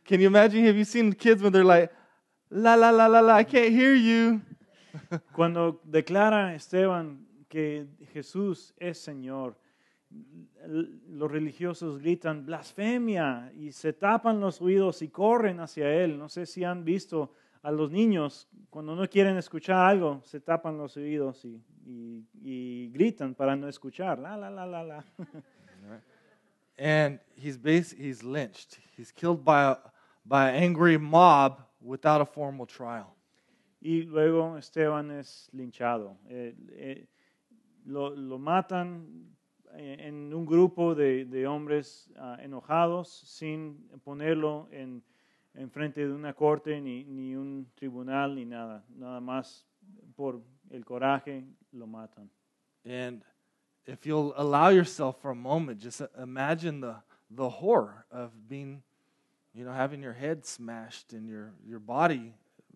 [0.04, 0.66] Can you imagine?
[0.66, 1.90] Have you seen kids when they're like,
[2.50, 4.42] la, la, la, la, la, I can't hear you?
[5.32, 9.56] Cuando declara Esteban que Jesús es Señor,
[11.08, 16.18] los religiosos gritan blasfemia y se tapan los oídos y corren hacia Él.
[16.18, 20.76] No sé si han visto a los niños cuando no quieren escuchar algo, se tapan
[20.78, 24.18] los oídos y, y- y gritan para no escuchar.
[24.18, 25.04] La, la, la, la, la.
[26.78, 28.78] and he's bas- he's lynched.
[28.96, 29.76] He's killed by a,
[30.24, 33.14] by an angry mob without a formal trial.
[33.80, 36.16] Y luego Esteban es linchado.
[36.28, 37.06] Eh, eh,
[37.86, 39.26] lo, lo matan
[39.74, 45.02] eh, en un grupo de, de hombres ah, enojados sin ponerlo en,
[45.54, 48.84] en frente de una corte ni, ni un tribunal ni nada.
[48.96, 49.64] Nada más
[50.16, 52.30] por el coraje lo matan.
[52.84, 53.22] And
[53.86, 56.96] if you'll allow yourself for a moment, just imagine the,
[57.30, 58.82] the horror of being,
[59.54, 62.34] you know, having your head smashed and your, your body,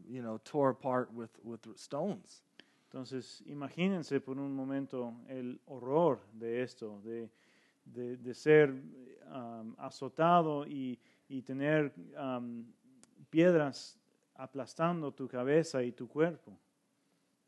[0.09, 2.43] you know, tore apart with, with stones.
[2.93, 7.29] Entonces, imagínense por un momento el horror de esto, de,
[7.85, 8.71] de, de ser
[9.33, 12.65] um, azotado y, y tener um,
[13.31, 13.99] piedras
[14.35, 16.53] aplastando tu cabeza y tu cuerpo.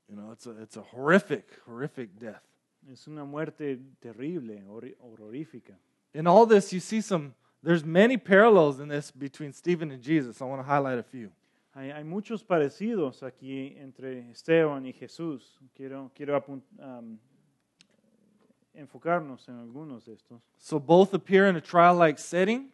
[0.08, 2.42] You know, it's a, it's a horrific, horrific death.
[2.90, 4.62] Es una muerte terrible,
[5.00, 5.74] horrorífica.
[6.14, 10.40] In all this, you see some, there's many parallels in this between Stephen and Jesus.
[10.40, 11.30] I want to highlight a few.
[11.74, 15.58] Hay, hay muchos parecidos aquí entre Esteban y Jesús.
[15.76, 17.18] Quiero, quiero apun- um,
[18.74, 20.40] enfocarnos en algunos de estos.
[20.56, 22.70] So both appear in a trial like setting.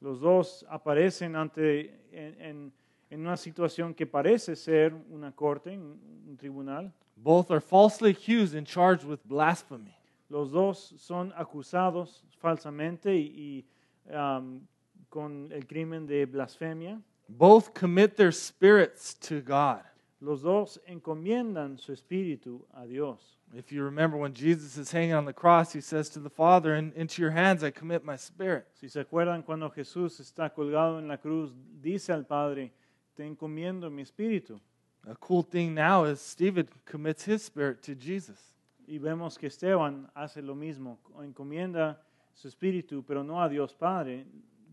[0.00, 2.72] Los dos aparecen ante, en, en-
[3.10, 6.92] en una situación que parece ser una corte, un, un tribunal.
[7.16, 9.94] Both are falsely accused and charged with blasphemy.
[10.28, 13.64] Los dos son acusados falsamente y,
[14.06, 14.60] y, um,
[15.08, 17.00] con el crimen de blasfemia.
[17.28, 19.82] Both commit their spirits to God.
[20.20, 23.37] Los dos encomiendan su espíritu a Dios.
[23.54, 26.74] If you remember when Jesus is hanging on the cross, he says to the Father,
[26.74, 28.66] "And Into your hands I commit my spirit.
[28.74, 32.72] Si se acuerdan cuando Jesús está colgado en la cruz, dice al Padre,
[33.16, 34.60] te encomiendo mi espíritu.
[35.08, 38.38] A cool thing now is Stephen commits his spirit to Jesus.
[38.86, 41.98] Y vemos que Esteban hace lo mismo, encomienda
[42.34, 44.26] su espíritu, pero no a Dios Padre,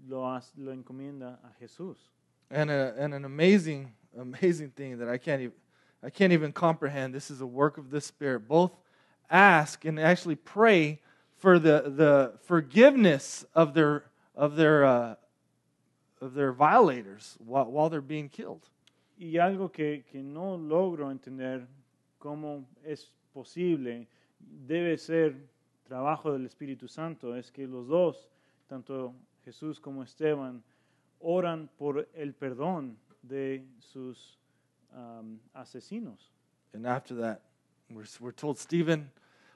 [0.08, 1.98] lo, hace- lo encomienda a Jesús.
[2.50, 5.54] And, a, and an amazing, amazing thing that I can't even,
[6.04, 7.14] I can't even comprehend.
[7.14, 8.48] This is a work of the Spirit.
[8.48, 8.72] Both
[9.30, 11.02] ask and actually pray
[11.38, 14.06] for the, the forgiveness of their,
[14.36, 15.16] of their, uh,
[16.22, 18.70] of their violators while, while they're being killed.
[19.18, 21.66] Y algo que, que no logro entender
[22.20, 24.08] cómo es posible,
[24.40, 25.36] debe ser
[25.88, 28.30] trabajo del Espíritu Santo, es que los dos,
[28.68, 29.14] tanto
[29.46, 30.64] Jesús como Esteban,
[31.20, 34.38] oran por el perdón de sus
[34.96, 36.30] um, asesinos.
[36.74, 37.42] And after that,
[37.90, 39.12] we're, we're told Stephen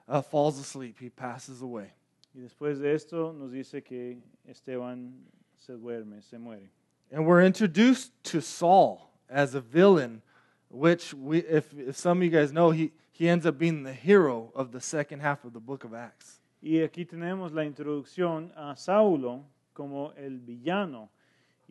[0.08, 0.98] uh, falls asleep.
[1.00, 1.94] He passes away.
[2.36, 5.14] Y después de esto nos dice que Esteban
[5.58, 6.70] se duerme, se muere.
[7.12, 10.22] And we're introduced to Saul as a villain,
[10.70, 13.94] which we, if, if some of you guys know, he, he ends up being the
[13.94, 16.40] hero of the second half of the book of Acts.
[16.62, 21.10] Y aquí tenemos la introducción a Saulo como el villano.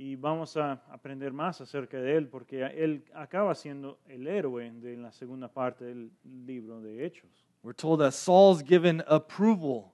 [0.00, 4.96] Y vamos a aprender más acerca de él, porque él acaba siendo el héroe de
[4.96, 6.12] la segunda parte del
[6.46, 7.48] libro de Hechos.
[7.64, 9.92] We're told that Saul's given approval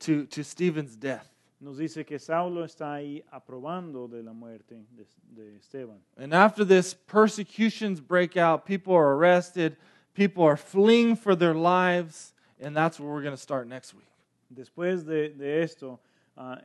[0.00, 1.30] to, to Stephen's death.
[1.58, 6.02] Nos dice que Saulo está ahí aprobando de la muerte de, de Esteban.
[6.18, 8.66] And after this, persecutions break out.
[8.66, 9.78] People are arrested.
[10.12, 12.34] People are fleeing for their lives.
[12.60, 14.04] And that's where we're going to start next week.
[14.52, 15.98] Después de, de esto,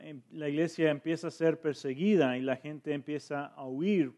[0.02, 4.12] em- la iglesia empieza a ser perseguida y la gente empieza a huir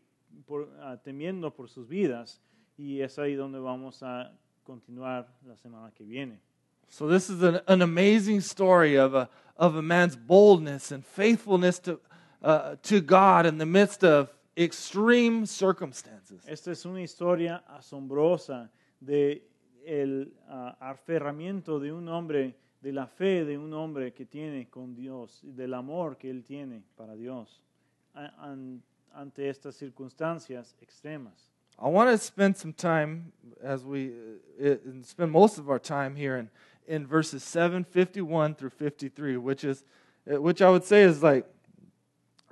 [0.47, 2.41] por- ah, temiendo por sus vidas.
[2.77, 4.33] Y es ahí donde vamos a
[4.65, 6.41] continuar la semana que viene.
[6.89, 11.79] So this is an, an amazing story of a, of a man's boldness and faithfulness
[11.83, 12.01] to,
[12.43, 16.45] uh, to God in the midst of extreme circumstances.
[16.47, 19.47] Esta es una historia asombrosa de
[19.87, 24.95] el ah, aferramiento de un hombre, de la fe de un hombre que tiene con
[24.95, 27.63] Dios, y del amor que él tiene para Dios
[29.15, 31.51] ante estas circunstancias extremas.
[31.79, 34.13] I want to spend some time as we
[34.61, 36.51] uh, and spend most of our time here in,
[36.87, 39.83] in verses 751 through 53, which is
[40.31, 41.47] uh, which I would say is like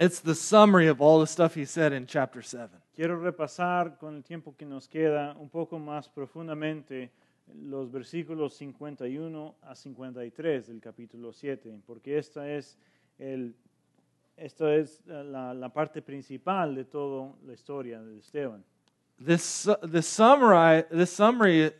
[0.01, 2.71] it's the summary of all the stuff he said in chapter 7.
[2.97, 7.11] Quiero repasar con el tiempo que nos queda un poco más profundamente
[7.55, 12.79] los versículos 51 a 53 del capítulo 7, porque esta es,
[13.19, 13.55] el,
[14.37, 18.65] esta es la, la parte principal de toda la historia de Esteban.
[19.25, 21.73] This the summary this summary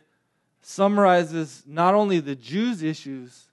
[0.61, 3.49] summarizes not only the Jews' issues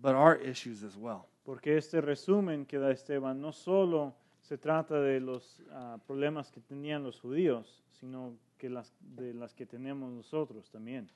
[0.00, 1.28] but our issues as well.
[1.44, 6.60] Porque este resumen que da Esteban no solo se trata de los ah, problemas que
[6.60, 11.08] tenían los judíos, sino que las, de las que tenemos nosotros también.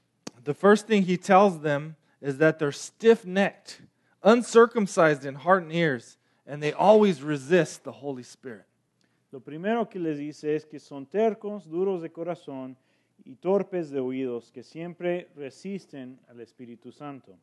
[0.44, 3.82] The first thing he tells them is that they're stiff-necked,
[4.22, 8.66] uncircumcised in heart and ears, and they always resist the Holy Spirit.
[9.32, 12.76] Lo primero que les dice es que son tercos, duros de corazón
[13.24, 17.38] y torpes de oídos, que siempre resisten al Espíritu Santo.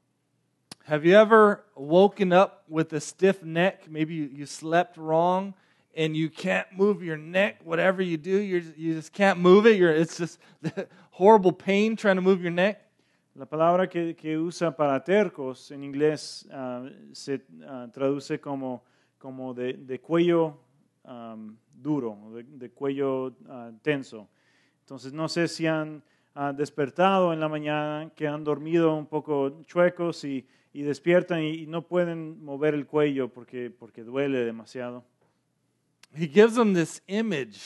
[0.86, 3.90] Have you ever woken up with a stiff neck?
[3.90, 5.54] Maybe you, you slept wrong
[5.96, 7.58] and you can't move your neck.
[7.64, 9.78] Whatever you do, you just can't move it.
[9.78, 10.40] You're, it's just
[11.20, 12.80] horrible pain trying to move your neck.
[13.36, 18.84] La palabra que, que usa para tercos en inglés ah, se ah, traduce como,
[19.18, 20.58] como de, de cuello
[21.04, 24.30] am, duro, de, de cuello ah, tenso.
[24.82, 26.02] Entonces no sé si han
[26.36, 31.50] ah, despertado en la mañana, que han dormido un poco chuecos y, y despiertan y,
[31.64, 35.04] y no pueden mover el cuello porque, porque duele demasiado.
[36.14, 37.60] He gives them this image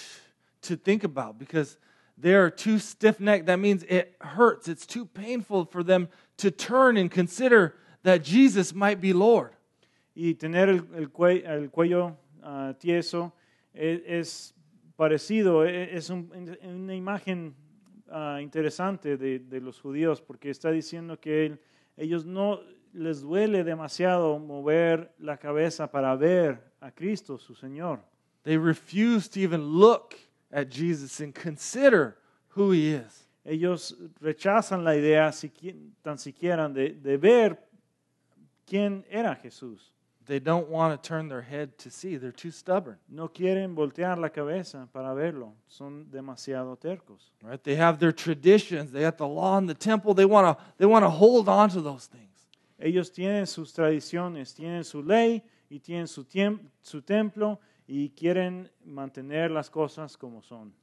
[0.67, 1.77] to think about because
[2.17, 3.45] they are too stiff necked.
[3.47, 4.67] That means it hurts.
[4.67, 9.51] It's too painful for them to turn and consider that Jesus might be Lord.
[10.15, 13.33] Y tener el, el cue- el cuello ah, tieso
[13.73, 14.53] es, es
[14.95, 16.29] parecido, es un-
[16.63, 17.55] una imagen
[18.11, 21.59] ah, interesante de, de los judíos porque está diciendo que él-
[21.97, 22.59] ellos no
[22.93, 27.99] les duele demasiado mover la cabeza para ver a Cristo, su Señor.
[28.43, 30.13] They refuse to even look
[30.53, 32.15] at Jesus and consider
[32.49, 33.23] who he is.
[33.45, 37.57] Ellos rechazan la idea siqui- tan siquiera de, de ver
[38.65, 39.89] quién era Jesús.
[40.25, 42.15] They don't want to turn their head to see.
[42.15, 42.97] They're too stubborn.
[43.09, 47.31] No quieren voltear la cabeza para verlo, son demasiado tercos.
[47.43, 47.61] Right?
[47.61, 48.91] They have their traditions.
[48.91, 50.13] They have the law in the temple.
[50.13, 52.29] They want to they want to hold on to those things.
[52.79, 56.25] Ellos tienen sus tradiciones, tienen su ley y tienen su,
[56.81, 60.73] su templo y quieren mantener las cosas como son.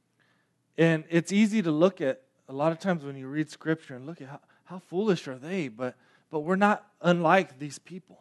[0.77, 4.05] And it's easy to look at a lot of times when you read scripture and
[4.05, 5.95] look at how, how foolish are they, but
[6.29, 8.17] but we're not unlike these people.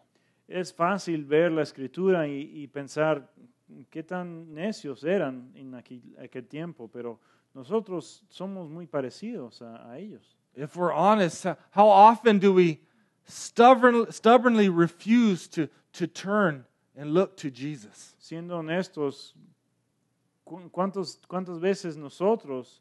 [0.48, 3.28] Es fácil ver la escritura y, y pensar
[3.90, 7.20] qué tan necios eran en aquel, aquel tiempo, pero
[7.54, 10.36] nosotros somos muy parecidos a, a ellos.
[10.56, 12.80] If we're honest, how- often do we
[13.28, 16.64] stubborn, stubbornly refuse to, to turn
[17.00, 18.14] and look to Jesus?
[18.20, 19.34] Siendo honestos,
[20.44, 22.80] ¿cu- ¿cuántos, ¿cuántas veces nosotros,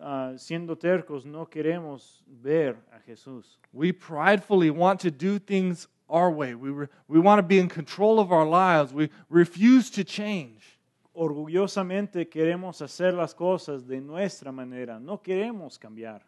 [0.00, 3.58] ah, siendo tercos, no queremos ver a Jesús?
[3.72, 6.54] We pridefully want to do things our way.
[6.54, 8.92] We, re, we want to be in control of our lives.
[8.92, 10.78] We refuse to change.
[11.14, 16.22] orgullosamente queremos hacer las cosas de nuestra manera, no queremos cambiar.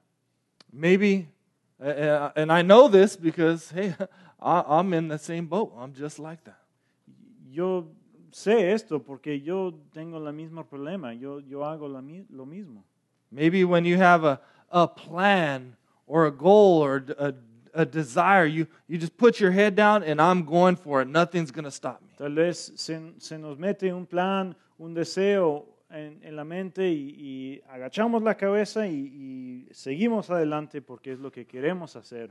[0.70, 1.26] Maybe,
[1.80, 3.94] uh, uh, and I know this because, hey,
[4.40, 5.72] I, I'm in the same boat.
[5.78, 6.58] I'm just like that.
[7.54, 7.86] Yo
[8.32, 12.82] sé esto porque yo tengo el mismo problema, yo, yo hago la lo mismo.
[13.30, 14.40] Maybe when you have a,
[14.70, 15.76] a plan
[16.06, 17.32] or a goal or a,
[17.74, 21.08] a desire, you, you just put your head down and I'm going for it.
[21.08, 22.08] Nothing's going to stop me.
[22.18, 27.14] Tal vez se, se nos mete un plan, un deseo en, en la mente y,
[27.16, 32.30] y agachamos la cabeza y, y seguimos adelante porque es lo que queremos hacer.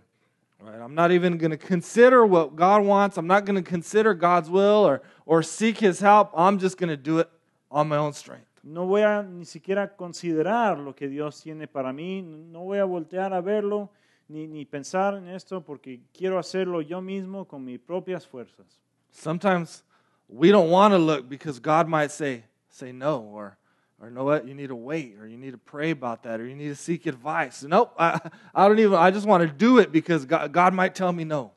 [0.60, 0.80] Right?
[0.80, 3.18] I'm not even going to consider what God wants.
[3.18, 6.32] I'm not going to consider God's will or, or seek His help.
[6.36, 7.30] I'm just going to do it
[7.72, 8.48] on my own strength.
[8.64, 12.86] No voy a ni siquiera considerar lo que Dios tiene para mí, no voy a
[12.86, 13.90] voltear a verlo
[14.30, 18.80] ni, ni pensar en esto porque quiero hacerlo yo mismo con mis propias fuerzas.
[19.12, 19.84] Sometimes
[20.30, 23.58] we don't want to look because God might say, say no, or,
[24.02, 26.48] or know what, you need to wait, or you need to pray about that, or
[26.48, 27.64] you need to seek advice.
[27.64, 28.20] Nope, I,
[28.56, 31.26] I don't even, I just want to do it because God, God might tell me
[31.26, 31.52] no.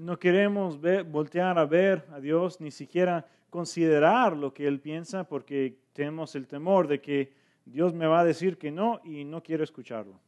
[0.00, 5.24] No queremos ver- voltear a ver a Dios, ni siquiera considerar lo que Él piensa
[5.24, 7.32] porque tenemos el temor de que
[7.66, 10.18] Dios me va a decir que no y no quiero escucharlo.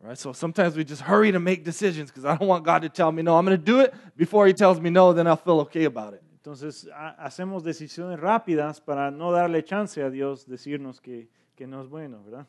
[0.00, 0.16] Right?
[0.16, 3.10] So sometimes we just hurry to make decisions because I don't want God to tell
[3.10, 3.36] me no.
[3.38, 6.14] I'm going to do it before He tells me no, then I'll feel okay about
[6.14, 6.20] it.
[6.36, 11.80] Entonces ha- hacemos decisiones rápidas para no darle chance a Dios decirnos que, que no
[11.80, 12.46] es bueno, ¿verdad?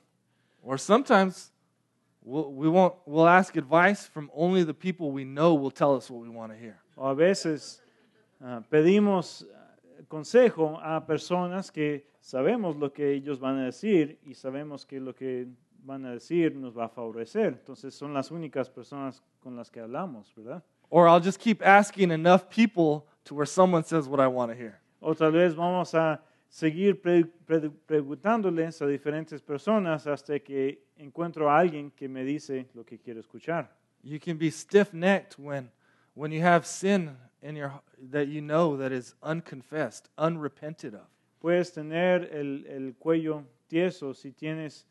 [0.62, 1.52] Or sometimes
[2.30, 6.10] we'll, we won't, we'll ask advice from only the people we know will tell us
[6.10, 6.78] what we want to hear.
[6.96, 7.82] O a veces
[8.42, 14.34] ah, pedimos ah, consejo a personas que sabemos lo que ellos van a decir y
[14.34, 15.48] sabemos que lo que
[15.84, 17.54] van a decir nos va a favorecer.
[17.60, 20.64] Entonces son las únicas personas con las que hablamos, ¿verdad?
[20.90, 24.58] Or I'll just keep asking enough people to where someone says what I want to
[24.58, 24.80] hear.
[25.02, 31.50] O tal vez vamos a seguir pre- pre- preguntándoles a diferentes personas hasta que encuentro
[31.50, 33.70] a alguien que me dice lo que quiero escuchar.
[34.04, 35.70] You can be stiff-necked when,
[36.16, 37.72] when you have sin in your
[38.12, 41.08] that you know that is unconfessed, unrepented of.
[41.42, 44.86] Puedes tener el, el cuello tieso si tienes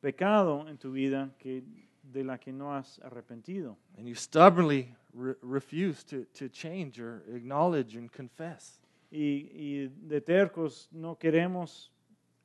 [0.00, 1.62] pecado en tu vida que,
[2.02, 3.76] de la que no has arrepentido.
[3.98, 8.80] And you stubbornly re- refuse to, to change or acknowledge and confess.
[9.10, 11.90] Y, y de tercos no queremos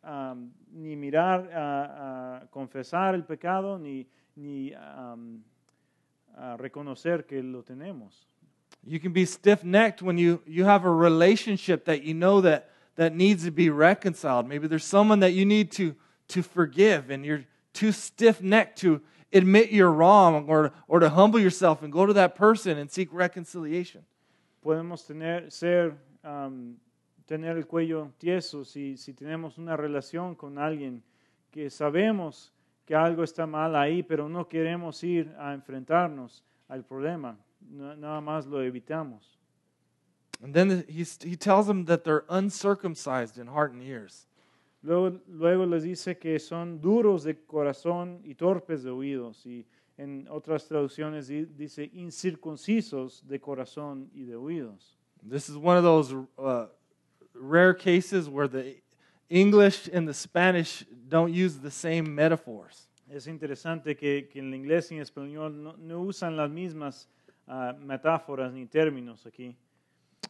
[0.04, 5.44] am, ni mirar a, a confesar el pecado ni, ni am,
[6.38, 8.26] a reconocer que lo tenemos.
[8.84, 13.16] You can be stiff-necked when you, you have a relationship that you know that, that
[13.16, 14.48] needs to be reconciled.
[14.48, 15.96] Maybe there's someone that you need to,
[16.30, 19.02] to forgive, and you're too stiff-necked to
[19.34, 23.10] admit you're wrong or, or to humble yourself and go to that person and seek
[23.12, 24.04] reconciliation.
[24.64, 26.76] Podemos tener, ser, um,
[27.26, 31.04] tener el cuello tieso si, si tenemos una relación con alguien
[31.50, 32.54] que sabemos
[32.86, 37.38] que algo está mal ahí, pero no queremos ir a enfrentarnos al problema.
[37.62, 39.38] Na- Nada más lo evitamos.
[40.44, 44.28] And then he, he tells them that they're uncircumcised in heart and ears.
[44.82, 49.46] Luego, luego les dice que son duros de corazón y torpes de oídos.
[49.46, 49.68] Y
[49.98, 54.98] en otras traducciones di- dice incircuncisos de corazón y de oídos.
[55.22, 56.66] This is one of those uh,
[57.34, 58.76] rare cases where the
[59.30, 62.88] English and the Spanish don't use the same metaphors.
[63.10, 67.08] Es interesante que, que en el inglés y en español no, no usan las mismas
[67.48, 69.56] ah, metáforas ni términos aquí.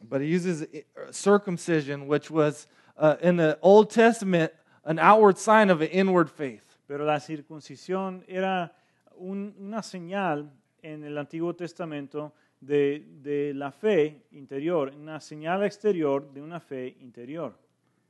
[0.08, 2.66] But he uses uh, circumcision, which was
[2.96, 4.52] uh, in the Old Testament
[4.84, 6.76] an outward sign of an inward faith.
[6.88, 8.72] Pero la circuncisión era
[9.16, 10.50] un- una señal
[10.82, 12.32] en el Antiguo Testamento
[12.62, 17.52] de, de la fe interior, una señal exterior de una fe interior.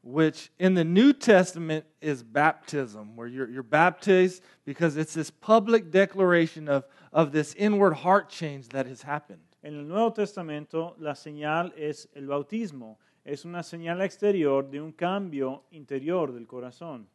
[0.03, 5.93] which in the New Testament is baptism, where you're, you're baptized because it's this public
[5.93, 9.41] declaration of, of this inward heart change that has happened.
[9.63, 14.93] En el Nuevo Testamento la señal es el bautismo, es una señal exterior de un
[14.93, 17.07] cambio interior del corazón.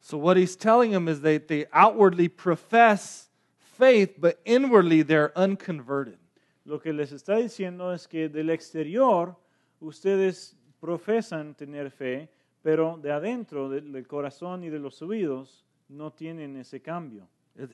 [0.00, 3.28] So, what he's telling them is that they outwardly profess
[3.58, 6.16] faith, but inwardly they're unconverted.
[6.64, 9.36] Lo que les está diciendo es que del exterior
[9.80, 12.28] ustedes profesan tener fe,
[12.62, 17.26] pero de adentro del, corazón y de los oídos no tienen ese cambio.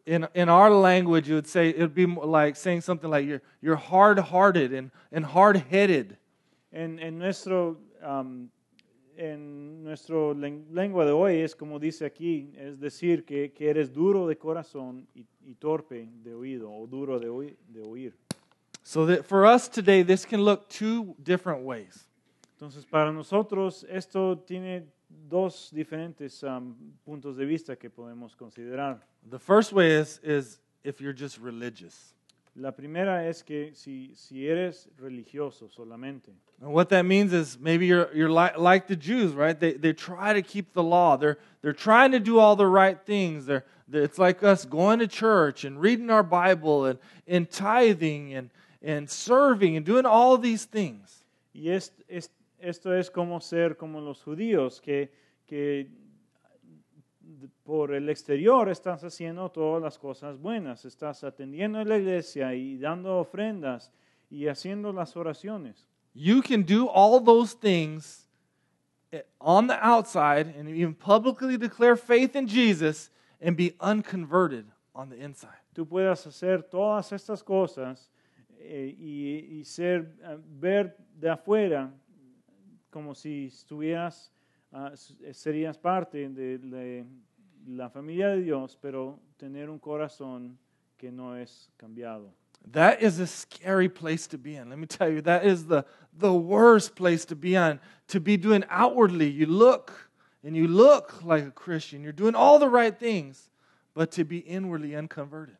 [0.07, 3.27] In, in our language, you would say it would be more like saying something like
[3.27, 6.17] you're, you're hard hearted and, and hard headed.
[6.73, 8.49] En, en nuestro, um,
[9.17, 13.93] en nuestro len- lengua de hoy es como dice aquí, es decir, que, que eres
[13.93, 18.17] duro de corazón y, y torpe de oído o duro de, oí- de oír.
[18.89, 22.07] So, that for us today, this can look two different ways.
[22.57, 24.85] Entonces, para nosotros esto tiene
[25.29, 29.01] dos diferentes um, puntos de vista que podemos considerar.
[29.29, 32.15] The first way is, is if you're just religious.
[32.55, 36.31] La primera es que si, si eres religioso solamente,
[36.63, 39.59] And what that means is maybe you're, you're like, like the Jews, right?
[39.59, 41.17] They, they try to keep the law.
[41.17, 43.47] They're, they're trying to do all the right things.
[43.47, 48.33] They're, they're- it's like us going to church and reading our Bible and, and tithing
[48.33, 48.49] and,
[48.83, 51.25] and serving and doing all these things.
[51.55, 55.11] y es, es- esto es como ser como los judíos, que,
[55.47, 55.89] que
[57.65, 62.79] por el exterior estás haciendo todas las cosas buenas, estás atendiendo en la iglesia y
[62.79, 63.91] dando ofrendas
[64.31, 65.87] y haciendo las oraciones.
[66.15, 68.27] You can do all those things
[69.13, 73.11] eh, on the outside and even publicly declare faith in Jesus
[73.41, 74.65] and be unconverted
[74.95, 75.61] on the inside.
[75.75, 78.11] tú puedas hacer todas estas cosas
[78.59, 81.93] eh, y, y ser, eh, ver de afuera
[82.91, 84.33] como si estuvieras,
[84.73, 87.07] eh, serías parte de, de
[87.67, 90.59] la familia de Dios, pero tener un corazón
[90.97, 92.33] que no es cambiado.
[92.73, 94.71] That is a scary place to be in.
[94.71, 97.79] Let me tell you, that is the, the worst place to be on.
[98.09, 100.11] To be doing outwardly, you look
[100.43, 102.03] and you look like a Christian.
[102.03, 103.51] You're doing all the right things,
[103.95, 105.57] but to be inwardly unconverted.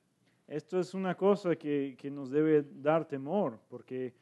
[0.49, 4.15] Esto es una cosa que, que nos debe dar temor, porque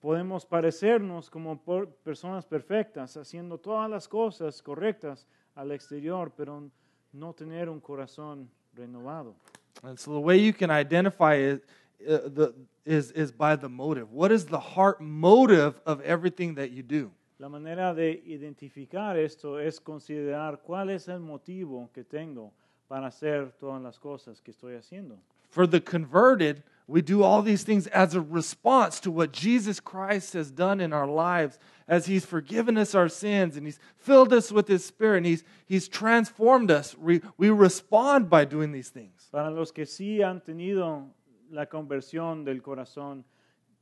[0.00, 1.60] podemos parecernos como
[2.02, 6.70] personas perfectas, haciendo todas las cosas correctas al exterior, pero
[7.12, 9.34] no tener un corazón renovado.
[9.82, 11.64] And so the way you can identify it
[12.08, 12.54] uh, the,
[12.84, 14.10] is, is by the motive.
[14.10, 17.10] What is the heart motive of everything that you do?
[17.38, 22.52] La manera de identificar esto es considerar cuál es el motivo que tengo
[22.88, 25.18] para hacer todas las cosas que estoy haciendo.
[25.56, 30.34] For the converted, we do all these things as a response to what Jesus Christ
[30.34, 34.52] has done in our lives, as He's forgiven us our sins and He's filled us
[34.52, 36.94] with His Spirit and He's, he's transformed us.
[36.98, 39.30] We, we respond by doing these things.
[39.32, 41.06] Para los que sí han tenido
[41.50, 43.24] la conversión del corazón,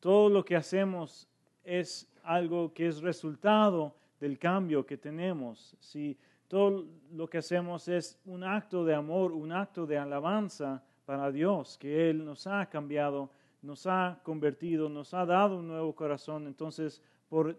[0.01, 1.27] todo lo que hacemos
[1.65, 5.75] es algo que es resultado del cambio que tenemos.
[5.81, 6.17] Si
[6.47, 11.77] todo lo que hacemos es un acto de amor, un acto de alabanza para Dios,
[11.79, 13.31] que Él nos ha cambiado,
[13.63, 17.57] nos ha convertido, nos ha dado un nuevo corazón, entonces por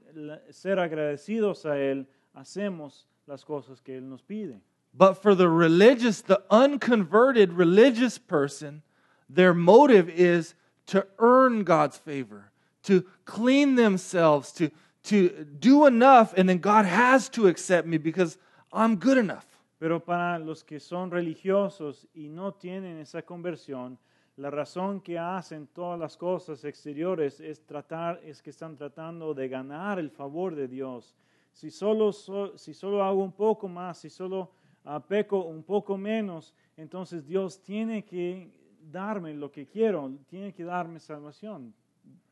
[0.50, 4.62] ser agradecidos a Él, hacemos las cosas que Él nos pide.
[4.94, 8.82] But for the religious, the unconverted religious person,
[9.30, 10.56] their motive is
[10.88, 12.52] to earn God's favor,
[12.84, 14.72] to clean themselves, to,
[15.04, 18.38] to do enough, and then God has to accept me because
[18.72, 19.46] I'm good enough.
[19.86, 24.00] Pero para los que son religiosos y no tienen esa conversión,
[24.36, 29.48] la razón que hacen todas las cosas exteriores es tratar es que están tratando de
[29.48, 31.16] ganar el favor de Dios.
[31.54, 34.50] Si solo so- si solo hago un poco más, si solo
[34.86, 38.50] ah, peco un poco menos, entonces Dios tiene que
[38.92, 41.76] darme lo que quiero, tiene que darme salvación.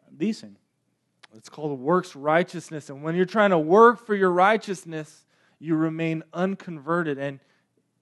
[0.09, 0.57] Dicen.
[1.35, 2.89] It's called works righteousness.
[2.89, 5.27] And when you're trying to work for your righteousness,
[5.63, 7.17] you remain unconverted.
[7.17, 7.39] And,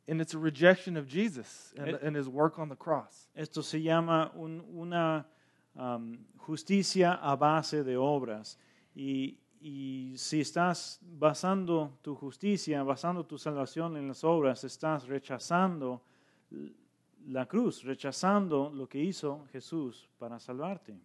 [0.07, 3.29] and it's a rejection of Jesus and, It- and his work on the cross.
[3.35, 5.25] Esto se llama un- una
[5.77, 8.57] um, justicia a base de obras.
[8.95, 16.01] Y, y si estás basando tu justicia, basando tu salvación en las obras, estás rechazando
[17.27, 20.95] la cruz, rechazando lo que hizo Jesús para salvarte.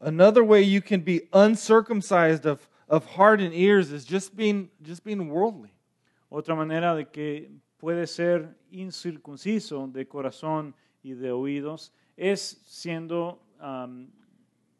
[0.00, 5.02] Another way you can be uncircumcised of, of heart and ears is just being, just
[5.02, 5.72] being worldly.
[6.28, 14.10] Otra manera de que puede ser incircunciso de corazón y de oídos es siendo um,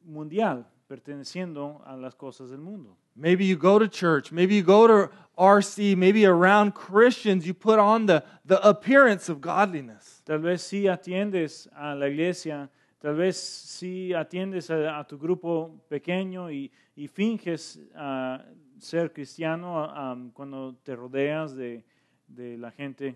[0.05, 2.96] mundial, perteneciendo a las cosas del mundo.
[3.14, 7.78] Maybe you go to church, maybe you go to RC, maybe around Christians, you put
[7.78, 10.22] on the, the appearance of godliness.
[10.24, 12.70] Tal vez sí atiendes a la iglesia,
[13.01, 18.44] tal vez sí atiendes a, a tu grupo pequeño y, y finges ah,
[18.79, 21.83] ser cristiano um, cuando te rodeas de,
[22.26, 23.14] de la gente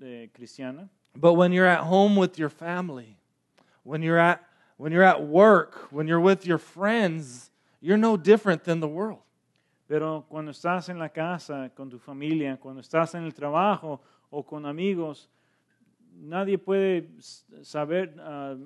[0.00, 0.88] eh, cristiana.
[1.14, 3.16] But when you're at home with your family,
[3.84, 4.42] when you're at
[4.76, 9.20] when you're at work, when you're with your friends, you're no different than the world.
[9.88, 14.42] Pero cuando estás en la casa con tu familia, cuando estás en el trabajo o
[14.42, 15.28] con amigos,
[16.14, 17.10] nadie puede
[17.62, 18.56] saber, ah,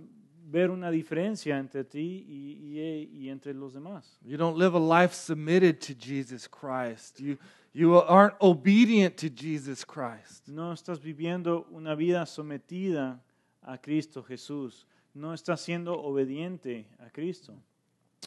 [0.48, 4.18] ver una diferencia entre ti y, y- y entre los demás.
[4.24, 7.20] You don't live a life submitted to Jesus Christ.
[7.20, 7.36] You
[7.72, 10.48] you aren't obedient to Jesus Christ.
[10.48, 13.20] No estás viviendo una vida sometida
[13.62, 14.86] a Cristo Jesús.
[15.14, 17.54] No estás siendo obediente a Cristo.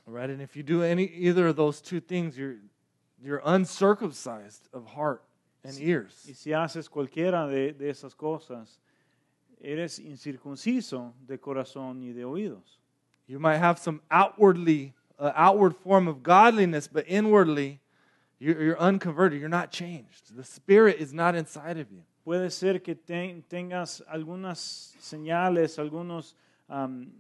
[0.06, 0.30] Right?
[0.30, 2.58] And if you do any either of those two things, you're
[3.22, 5.24] you're uncircumcised of heart
[5.64, 6.26] and ears.
[6.28, 8.80] Y si haces cualquiera de, de esas cosas,
[9.60, 12.80] eres incircunciso de corazón y de oídos.
[13.28, 17.80] You might have some outwardly uh, outward form of godliness, but inwardly
[18.40, 19.40] you're, you're unconverted.
[19.40, 20.36] You're not changed.
[20.36, 22.04] The Spirit is not inside of you.
[22.26, 26.36] Puede ser que ten- tengas algunas señales, algunos
[26.70, 27.12] am,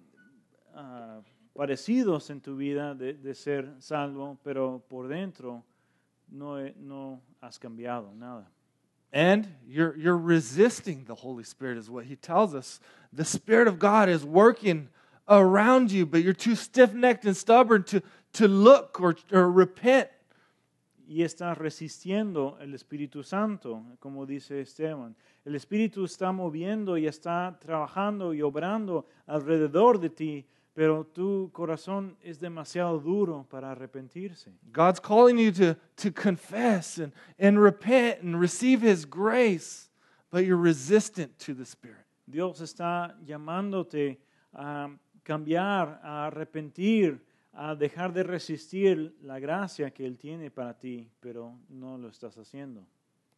[0.76, 1.22] ah,
[1.54, 5.64] parecidos en tu vida de, de ser salvo, pero por dentro
[6.30, 8.50] no, no has cambiado nada.
[9.12, 12.80] And you're, you're resisting the Holy Spirit, is what he tells us.
[13.12, 14.90] The Spirit of God is working
[15.28, 18.02] around you, but you're too stiff necked and stubborn to,
[18.34, 20.10] to look or, or repent.
[21.10, 25.16] y estás resistiendo el Espíritu Santo, como dice Esteban.
[25.44, 30.46] El Espíritu está moviendo y está trabajando y obrando alrededor de ti,
[30.80, 34.54] pero tu corazón es demasiado duro para arrepentirse.
[34.72, 39.90] God's calling you to, to confess and, and repent and receive his grace,
[40.32, 42.06] but you're resistant to the Spirit.
[42.26, 44.22] Dios está llamándote
[44.54, 44.90] a
[45.26, 47.20] cambiar, a arrepentir,
[47.52, 52.38] a dejar de resistir la gracia que Él tiene para ti, pero no lo estás
[52.38, 52.86] haciendo.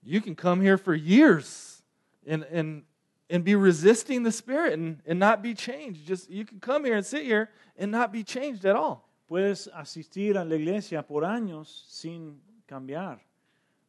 [0.03, 1.81] You can come here for years
[2.27, 2.83] and, and,
[3.31, 6.05] and be resisting the Spirit and, and not be changed.
[6.05, 9.07] Just you can come here and sit here and not be changed at all.
[9.29, 13.19] Puedes asistir a la iglesia por años sin cambiar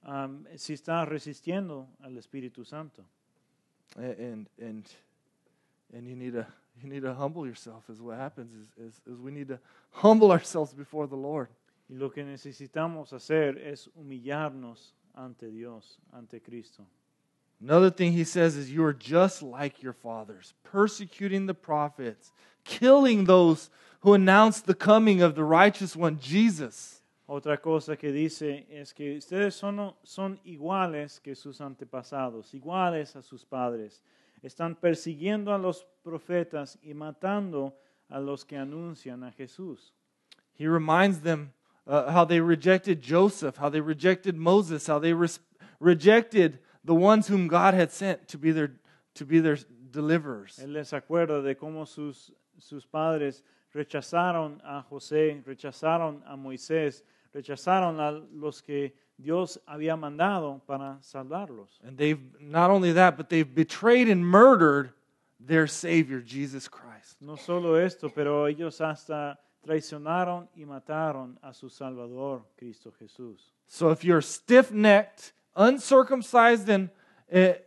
[0.07, 3.03] um, si estás resistiendo al Espíritu Santo.
[3.97, 4.89] And and
[5.93, 6.47] and you need to
[6.83, 9.59] you need to humble yourself is what happens is, is, is we need to
[9.91, 11.49] humble ourselves before the lord
[11.93, 16.87] Y lo que necesitamos hacer es humillarnos ante Dios, ante Cristo.
[17.63, 22.33] Another thing he says is you are just like your fathers persecuting the prophets
[22.65, 26.99] killing those who announce the coming of the righteous one jesus
[27.29, 33.23] Otra cosa que dice es que ustedes son, son iguales que sus antepasados, iguales a
[33.23, 34.03] sus padres.
[34.43, 37.75] Están persiguiendo a los profetas y matando
[38.11, 39.95] a los que anuncian a Jesús.
[40.59, 41.53] he reminds them
[41.87, 45.41] uh, how they rejected joseph how they rejected moses how they res-
[45.81, 48.73] rejected the ones whom god had sent to be their
[49.15, 49.59] to be their
[49.91, 53.43] deliverers Él les acuerda de cómo sus, sus padres
[53.75, 61.81] rechazaron a José, rechazaron a Moisés, rechazaron a los que Dios había mandado para salvarlos.
[61.85, 64.93] And they've not only that, but they've betrayed and murdered
[65.39, 67.21] their Savior, Jesus Christ.
[67.21, 73.53] No solo esto, pero ellos hasta traicionaron y mataron a su Salvador, Cristo Jesús.
[73.67, 76.91] So if you're stiff necked, uncircumcised in,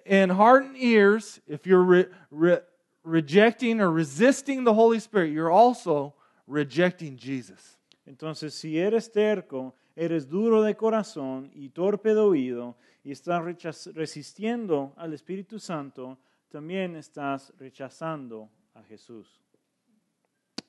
[0.05, 2.57] in heart and ears, if you're re, re,
[3.03, 6.13] rejecting or resisting the Holy Spirit, you're also
[6.47, 7.77] rejecting Jesus.
[8.07, 13.93] Entonces, si eres terco, eres duro de corazón y torpe de oído, y estás rechaz-
[13.93, 16.17] resistiendo al Espíritu Santo,
[16.49, 19.39] también estás rechazando a Jesús.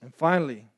[0.02, 0.68] And finally,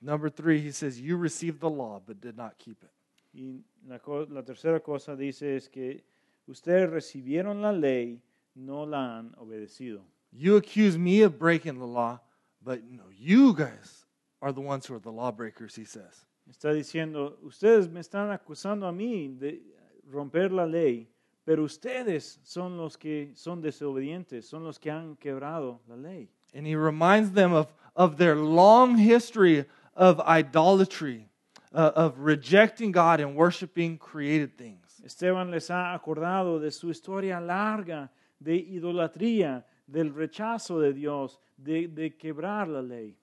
[0.00, 2.90] number three, he says, You received the law but did not keep it.
[3.34, 6.04] Y la, la tercera cosa dice es que
[6.46, 8.22] ustedes recibieron la ley,
[8.54, 10.04] no la han obedecido.
[10.32, 12.20] You accuse me of breaking the law,
[12.62, 14.06] but no, you guys
[14.40, 16.26] are the ones who are the lawbreakers, he says.
[16.48, 19.62] Está diciendo, ustedes me están acusando a mí de
[20.10, 21.08] romper la ley,
[21.44, 26.28] pero ustedes son los que son desobedientes, son los que han quebrado la ley.
[26.54, 29.64] And he reminds them of, of their long history
[29.94, 31.28] of idolatry,
[31.74, 35.00] uh, of rejecting God and worshiping created things.
[35.04, 41.88] Esteban les ha acordado de su historia larga de idolatría, del rechazo de Dios, de,
[41.88, 43.16] de quebrar la ley.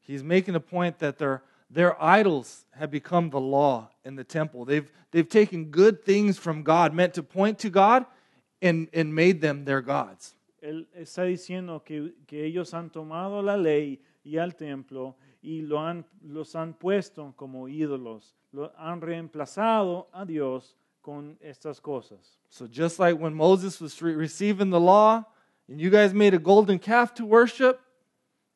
[0.00, 4.64] He's making a point that their, their idols have become the law in the temple.
[4.64, 8.06] They've, they've taken good things from God, meant to point to God,
[8.62, 10.34] and, and made them their gods.
[10.62, 15.78] Él está diciendo que, que ellos han tomado la ley y al templo y lo
[15.78, 22.38] han, los han puesto como ídolos, lo han reemplazado a Dios con estas cosas.
[22.48, 25.22] So just like when Moses was re- receiving the law,
[25.68, 27.78] and you guys made a golden calf to worship,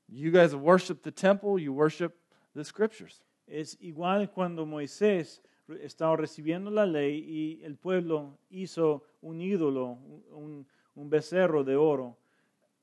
[0.09, 2.17] you guys have worshiped the temple, you worship
[2.55, 3.23] the scriptures.
[3.47, 5.43] Es igual cuando Moisés
[5.83, 9.99] estaba recibiendo la ley y el pueblo hizo un ídolo,
[10.33, 12.17] un, un becerro de oro.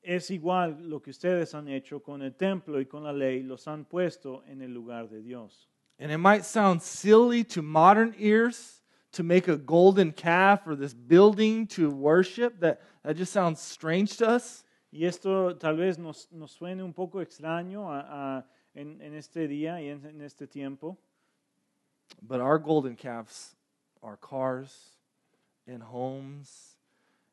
[0.08, 3.66] Es igual lo que ustedes han hecho con el templo y con la ley, los
[3.66, 5.68] han puesto en el lugar de Dios.
[5.98, 8.80] And it might sound silly to modern ears
[9.12, 12.60] to make a golden calf or this building to worship.
[12.60, 14.62] That, that just sounds strange to us.
[14.92, 18.44] Y esto tal vez nos, nos suene un poco extraño a- a-
[18.74, 20.96] en, en este día y en, en este tiempo,
[22.22, 23.56] But our golden calves
[24.02, 24.90] are cars
[25.66, 26.75] and homes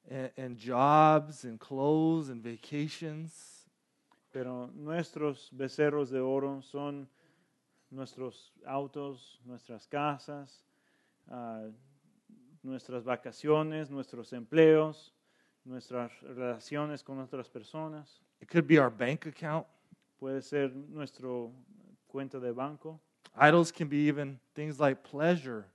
[0.10, 3.54] and, and jobs and clothes and vacations.
[4.34, 7.08] pero nuestros becerros de oro son
[7.92, 10.66] nuestros autos, nuestras casas,
[11.30, 11.70] ah,
[12.64, 15.14] nuestras vacaciones, nuestros empleos,
[15.64, 18.20] nuestras relaciones con otras personas.
[18.42, 19.68] It could be our bank account.
[20.20, 21.30] Puede ser nuestra
[22.08, 23.00] cuenta de banco.
[23.36, 25.66] Idols can be even things like pleasure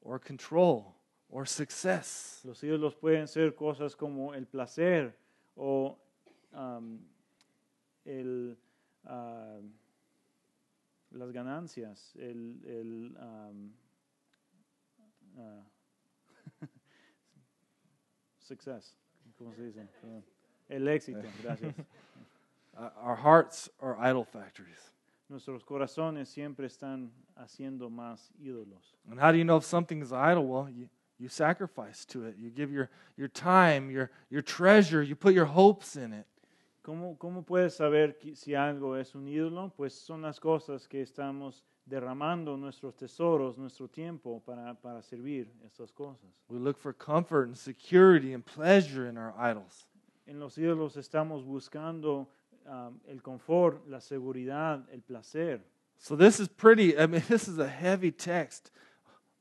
[0.00, 0.95] or control
[1.30, 2.40] or success.
[2.44, 5.16] Los ídolos pueden ser cosas como el placer
[5.56, 5.98] o
[6.52, 7.00] am,
[8.04, 8.56] el,
[9.04, 9.60] ah,
[11.10, 13.72] las ganancias, el, el, am,
[15.38, 15.62] ah,
[18.38, 18.96] success,
[19.38, 19.88] ¿cómo se dice?
[20.68, 21.74] El éxito, gracias.
[22.78, 24.92] Uh, our hearts are idol factories.
[25.30, 28.94] Nuestros corazones siempre están haciendo más ídolos.
[29.10, 30.46] And how do you know if something is idol?
[30.46, 32.36] Well, you, you sacrifice to it.
[32.38, 36.26] You give your, your time, your, your treasure, you put your hopes in it.
[36.84, 39.72] ¿Cómo, ¿Cómo puedes saber si algo es un ídolo?
[39.76, 45.92] Pues son las cosas que estamos derramando nuestros tesoros, nuestro tiempo para, para servir estas
[45.92, 46.30] cosas.
[46.48, 49.88] We look for comfort and security and pleasure in our idols.
[50.26, 52.28] En los ídolos estamos buscando
[52.66, 55.60] um, el confort, la seguridad, el placer.
[55.98, 58.70] So this is pretty, I mean, this is a heavy text.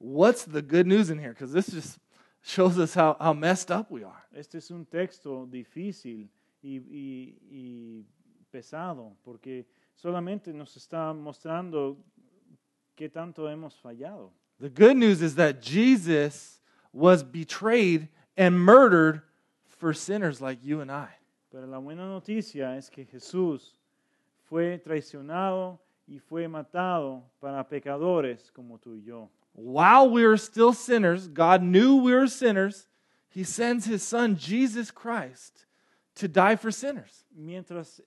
[0.06, 1.30] What's the good news in here?
[1.34, 1.98] Because this just
[2.44, 4.24] shows us how, how messed up we are.
[4.36, 6.30] Este es un texto difícil
[6.62, 8.06] y, y- y
[8.52, 11.98] pesado porque solamente nos está mostrando
[12.96, 14.32] qué tanto hemos fallado.
[14.60, 16.62] The good news is that Jesus
[16.94, 19.22] was betrayed and murdered
[19.66, 21.10] for sinners like you and I.
[21.52, 23.76] Pero la buena noticia es que Jesús
[24.48, 29.30] fue traicionado y fue matado para pecadores como tú y yo.
[29.56, 32.88] While we were still sinners, God knew we were sinners.
[33.30, 35.66] He sends his son, Jesus Christ,
[36.16, 37.24] to die for sinners.
[37.34, 38.02] Mientras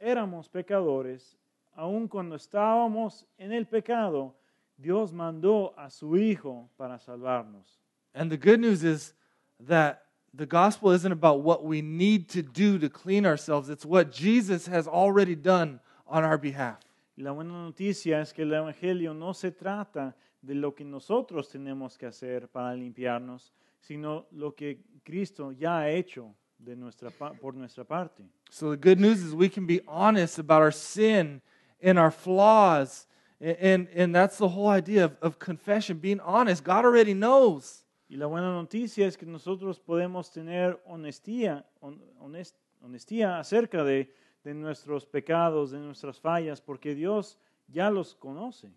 [0.00, 1.36] éramos pecadores,
[1.76, 4.34] aun cuando estábamos en el pecado,
[4.80, 7.78] Dios mandó a su Hijo para salvarnos.
[8.14, 9.14] And the good news is
[9.60, 14.12] that the gospel isn't about what we need to do to clean ourselves, it's what
[14.12, 16.78] Jesus has already done on our behalf.
[17.16, 21.96] La buena noticia es que el Evangelio no se trata de lo que nosotros tenemos
[21.98, 27.84] que hacer para limpiarnos, sino lo que Cristo ya ha hecho de nuestra, por nuestra
[27.84, 28.24] parte.
[28.50, 31.42] So the good news is we can be honest about our sin
[31.80, 33.06] in our flaws.
[33.40, 36.64] And, and, and that's the whole idea of, of confession, being honest.
[36.64, 37.84] God already knows.
[38.10, 44.12] Y la buena noticia es que nosotros podemos tener honestía, hon- honest- honestía acerca de,
[44.44, 48.72] de nuestros pecados, de nuestras fallas, porque Dios ya los conoce.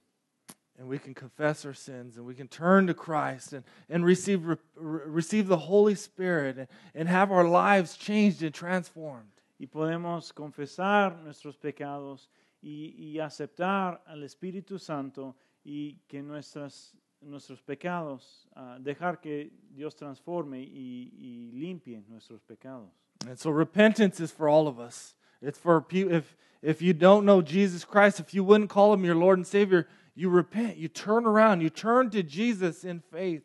[0.82, 4.44] And we can confess our sins and we can turn to Christ and, and receive,
[4.44, 9.30] re, re- receive the Holy Spirit and, and have our lives changed and transformed.
[9.60, 12.30] Y podemos confesar nuestros pecados
[12.64, 19.96] y, y aceptar al Espíritu Santo y que nuestras, nuestros pecados, ah, dejar que Dios
[19.96, 22.90] transforme y, y limpie nuestros pecados.
[23.28, 25.14] And so repentance is for all of us.
[25.44, 29.06] It's for people, if, if you don't know Jesus Christ, if you wouldn't call him
[29.06, 33.44] your Lord and Savior, you repent, you turn around, you turn to Jesus in faith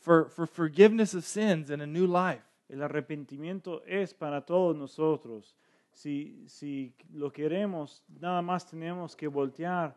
[0.00, 2.42] for, for forgiveness of sins and a new life.
[2.70, 5.54] El arrepentimiento es para todos nosotros.
[5.92, 9.94] Si, si lo queremos, nada más tenemos que voltear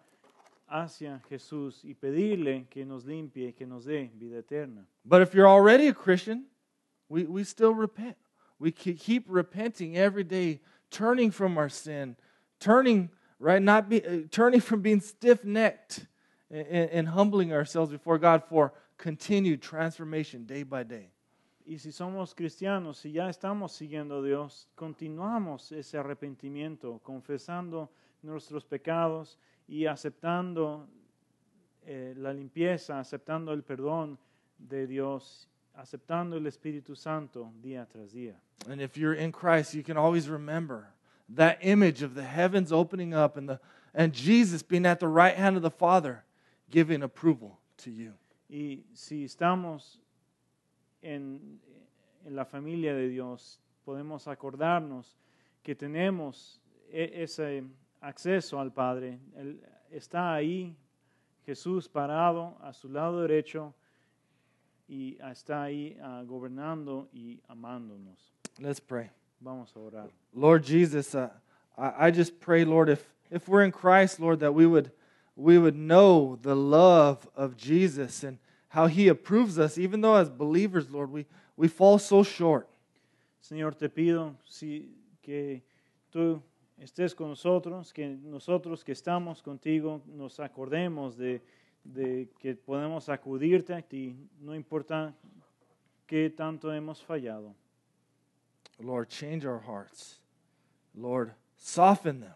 [0.68, 4.86] hacia Jesús y pedirle que nos limpie, que nos dé vida eterna.
[5.04, 6.46] But if you're already a Christian,
[7.10, 8.16] we, we still repent.
[8.58, 12.16] We keep repenting every day, turning from our sin,
[12.60, 13.10] turning
[13.40, 16.06] right, not be, uh, turning from being stiff-necked
[16.52, 21.12] and, and, humbling ourselves before God for continued transformation day by day.
[21.66, 27.90] Y si somos cristianos, si ya estamos siguiendo a Dios, continuamos ese arrepentimiento, confesando
[28.24, 29.38] nuestros pecados
[29.68, 30.88] y aceptando
[31.86, 34.18] eh, la limpieza, aceptando el perdón
[34.58, 38.36] de Dios, aceptando el Espíritu Santo día tras día.
[38.70, 40.94] And if you're in Christ, you can always remember
[41.30, 43.60] that image of the heavens opening up and, the,
[43.94, 46.24] and Jesus being at the right hand of the Father,
[46.72, 48.14] giving approval to you.
[48.50, 50.00] Y si estamos
[51.02, 51.60] en,
[52.26, 55.18] en la familia de Dios, podemos acordarnos
[55.64, 56.60] que tenemos
[56.90, 57.64] e- ese
[58.02, 59.20] acceso al Padre.
[59.36, 60.76] Él está ahí,
[61.46, 63.74] Jesús parado a su lado derecho
[64.88, 68.34] y está ahí ah, gobernando y amándonos.
[68.60, 69.10] Let's pray.
[69.40, 70.10] Vamos a orar.
[70.34, 71.30] Lord Jesus, uh,
[71.78, 74.92] I, I just pray, Lord, if, if we're in Christ, Lord, that we would,
[75.36, 78.38] we would know the love of Jesus and
[78.70, 81.26] how he approves us, even though as believers, Lord, we,
[81.58, 82.68] we fall so short.
[83.42, 84.90] Señor, te pido si,
[85.22, 85.62] que
[86.14, 86.42] tú
[86.82, 91.42] estés con nosotros, que nosotros que estamos contigo nos acordemos de,
[91.84, 95.14] de que podemos acudirte a ti, no importa
[96.08, 97.54] qué tanto hemos fallado.
[98.80, 100.20] Lord, change our hearts.
[100.96, 102.36] Lord, soften them.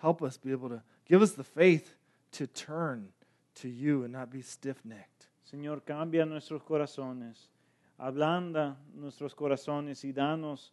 [0.00, 1.94] Help us be able to give us the faith
[2.32, 3.08] to turn
[3.54, 5.28] to you and not be stiff necked.
[5.50, 7.50] Señor, cambia nuestros corazones,
[7.98, 10.72] ablanda nuestros corazones y danos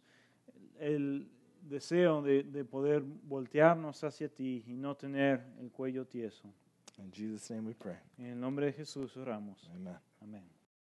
[0.78, 1.28] el
[1.60, 6.52] deseo de, de poder voltearnos hacia ti y no tener el cuello tieso.
[6.98, 7.98] In Jesus' name we pray.
[8.18, 9.68] En el nombre de Jesús oramos.
[9.74, 9.96] Amen.
[10.20, 10.59] Amén.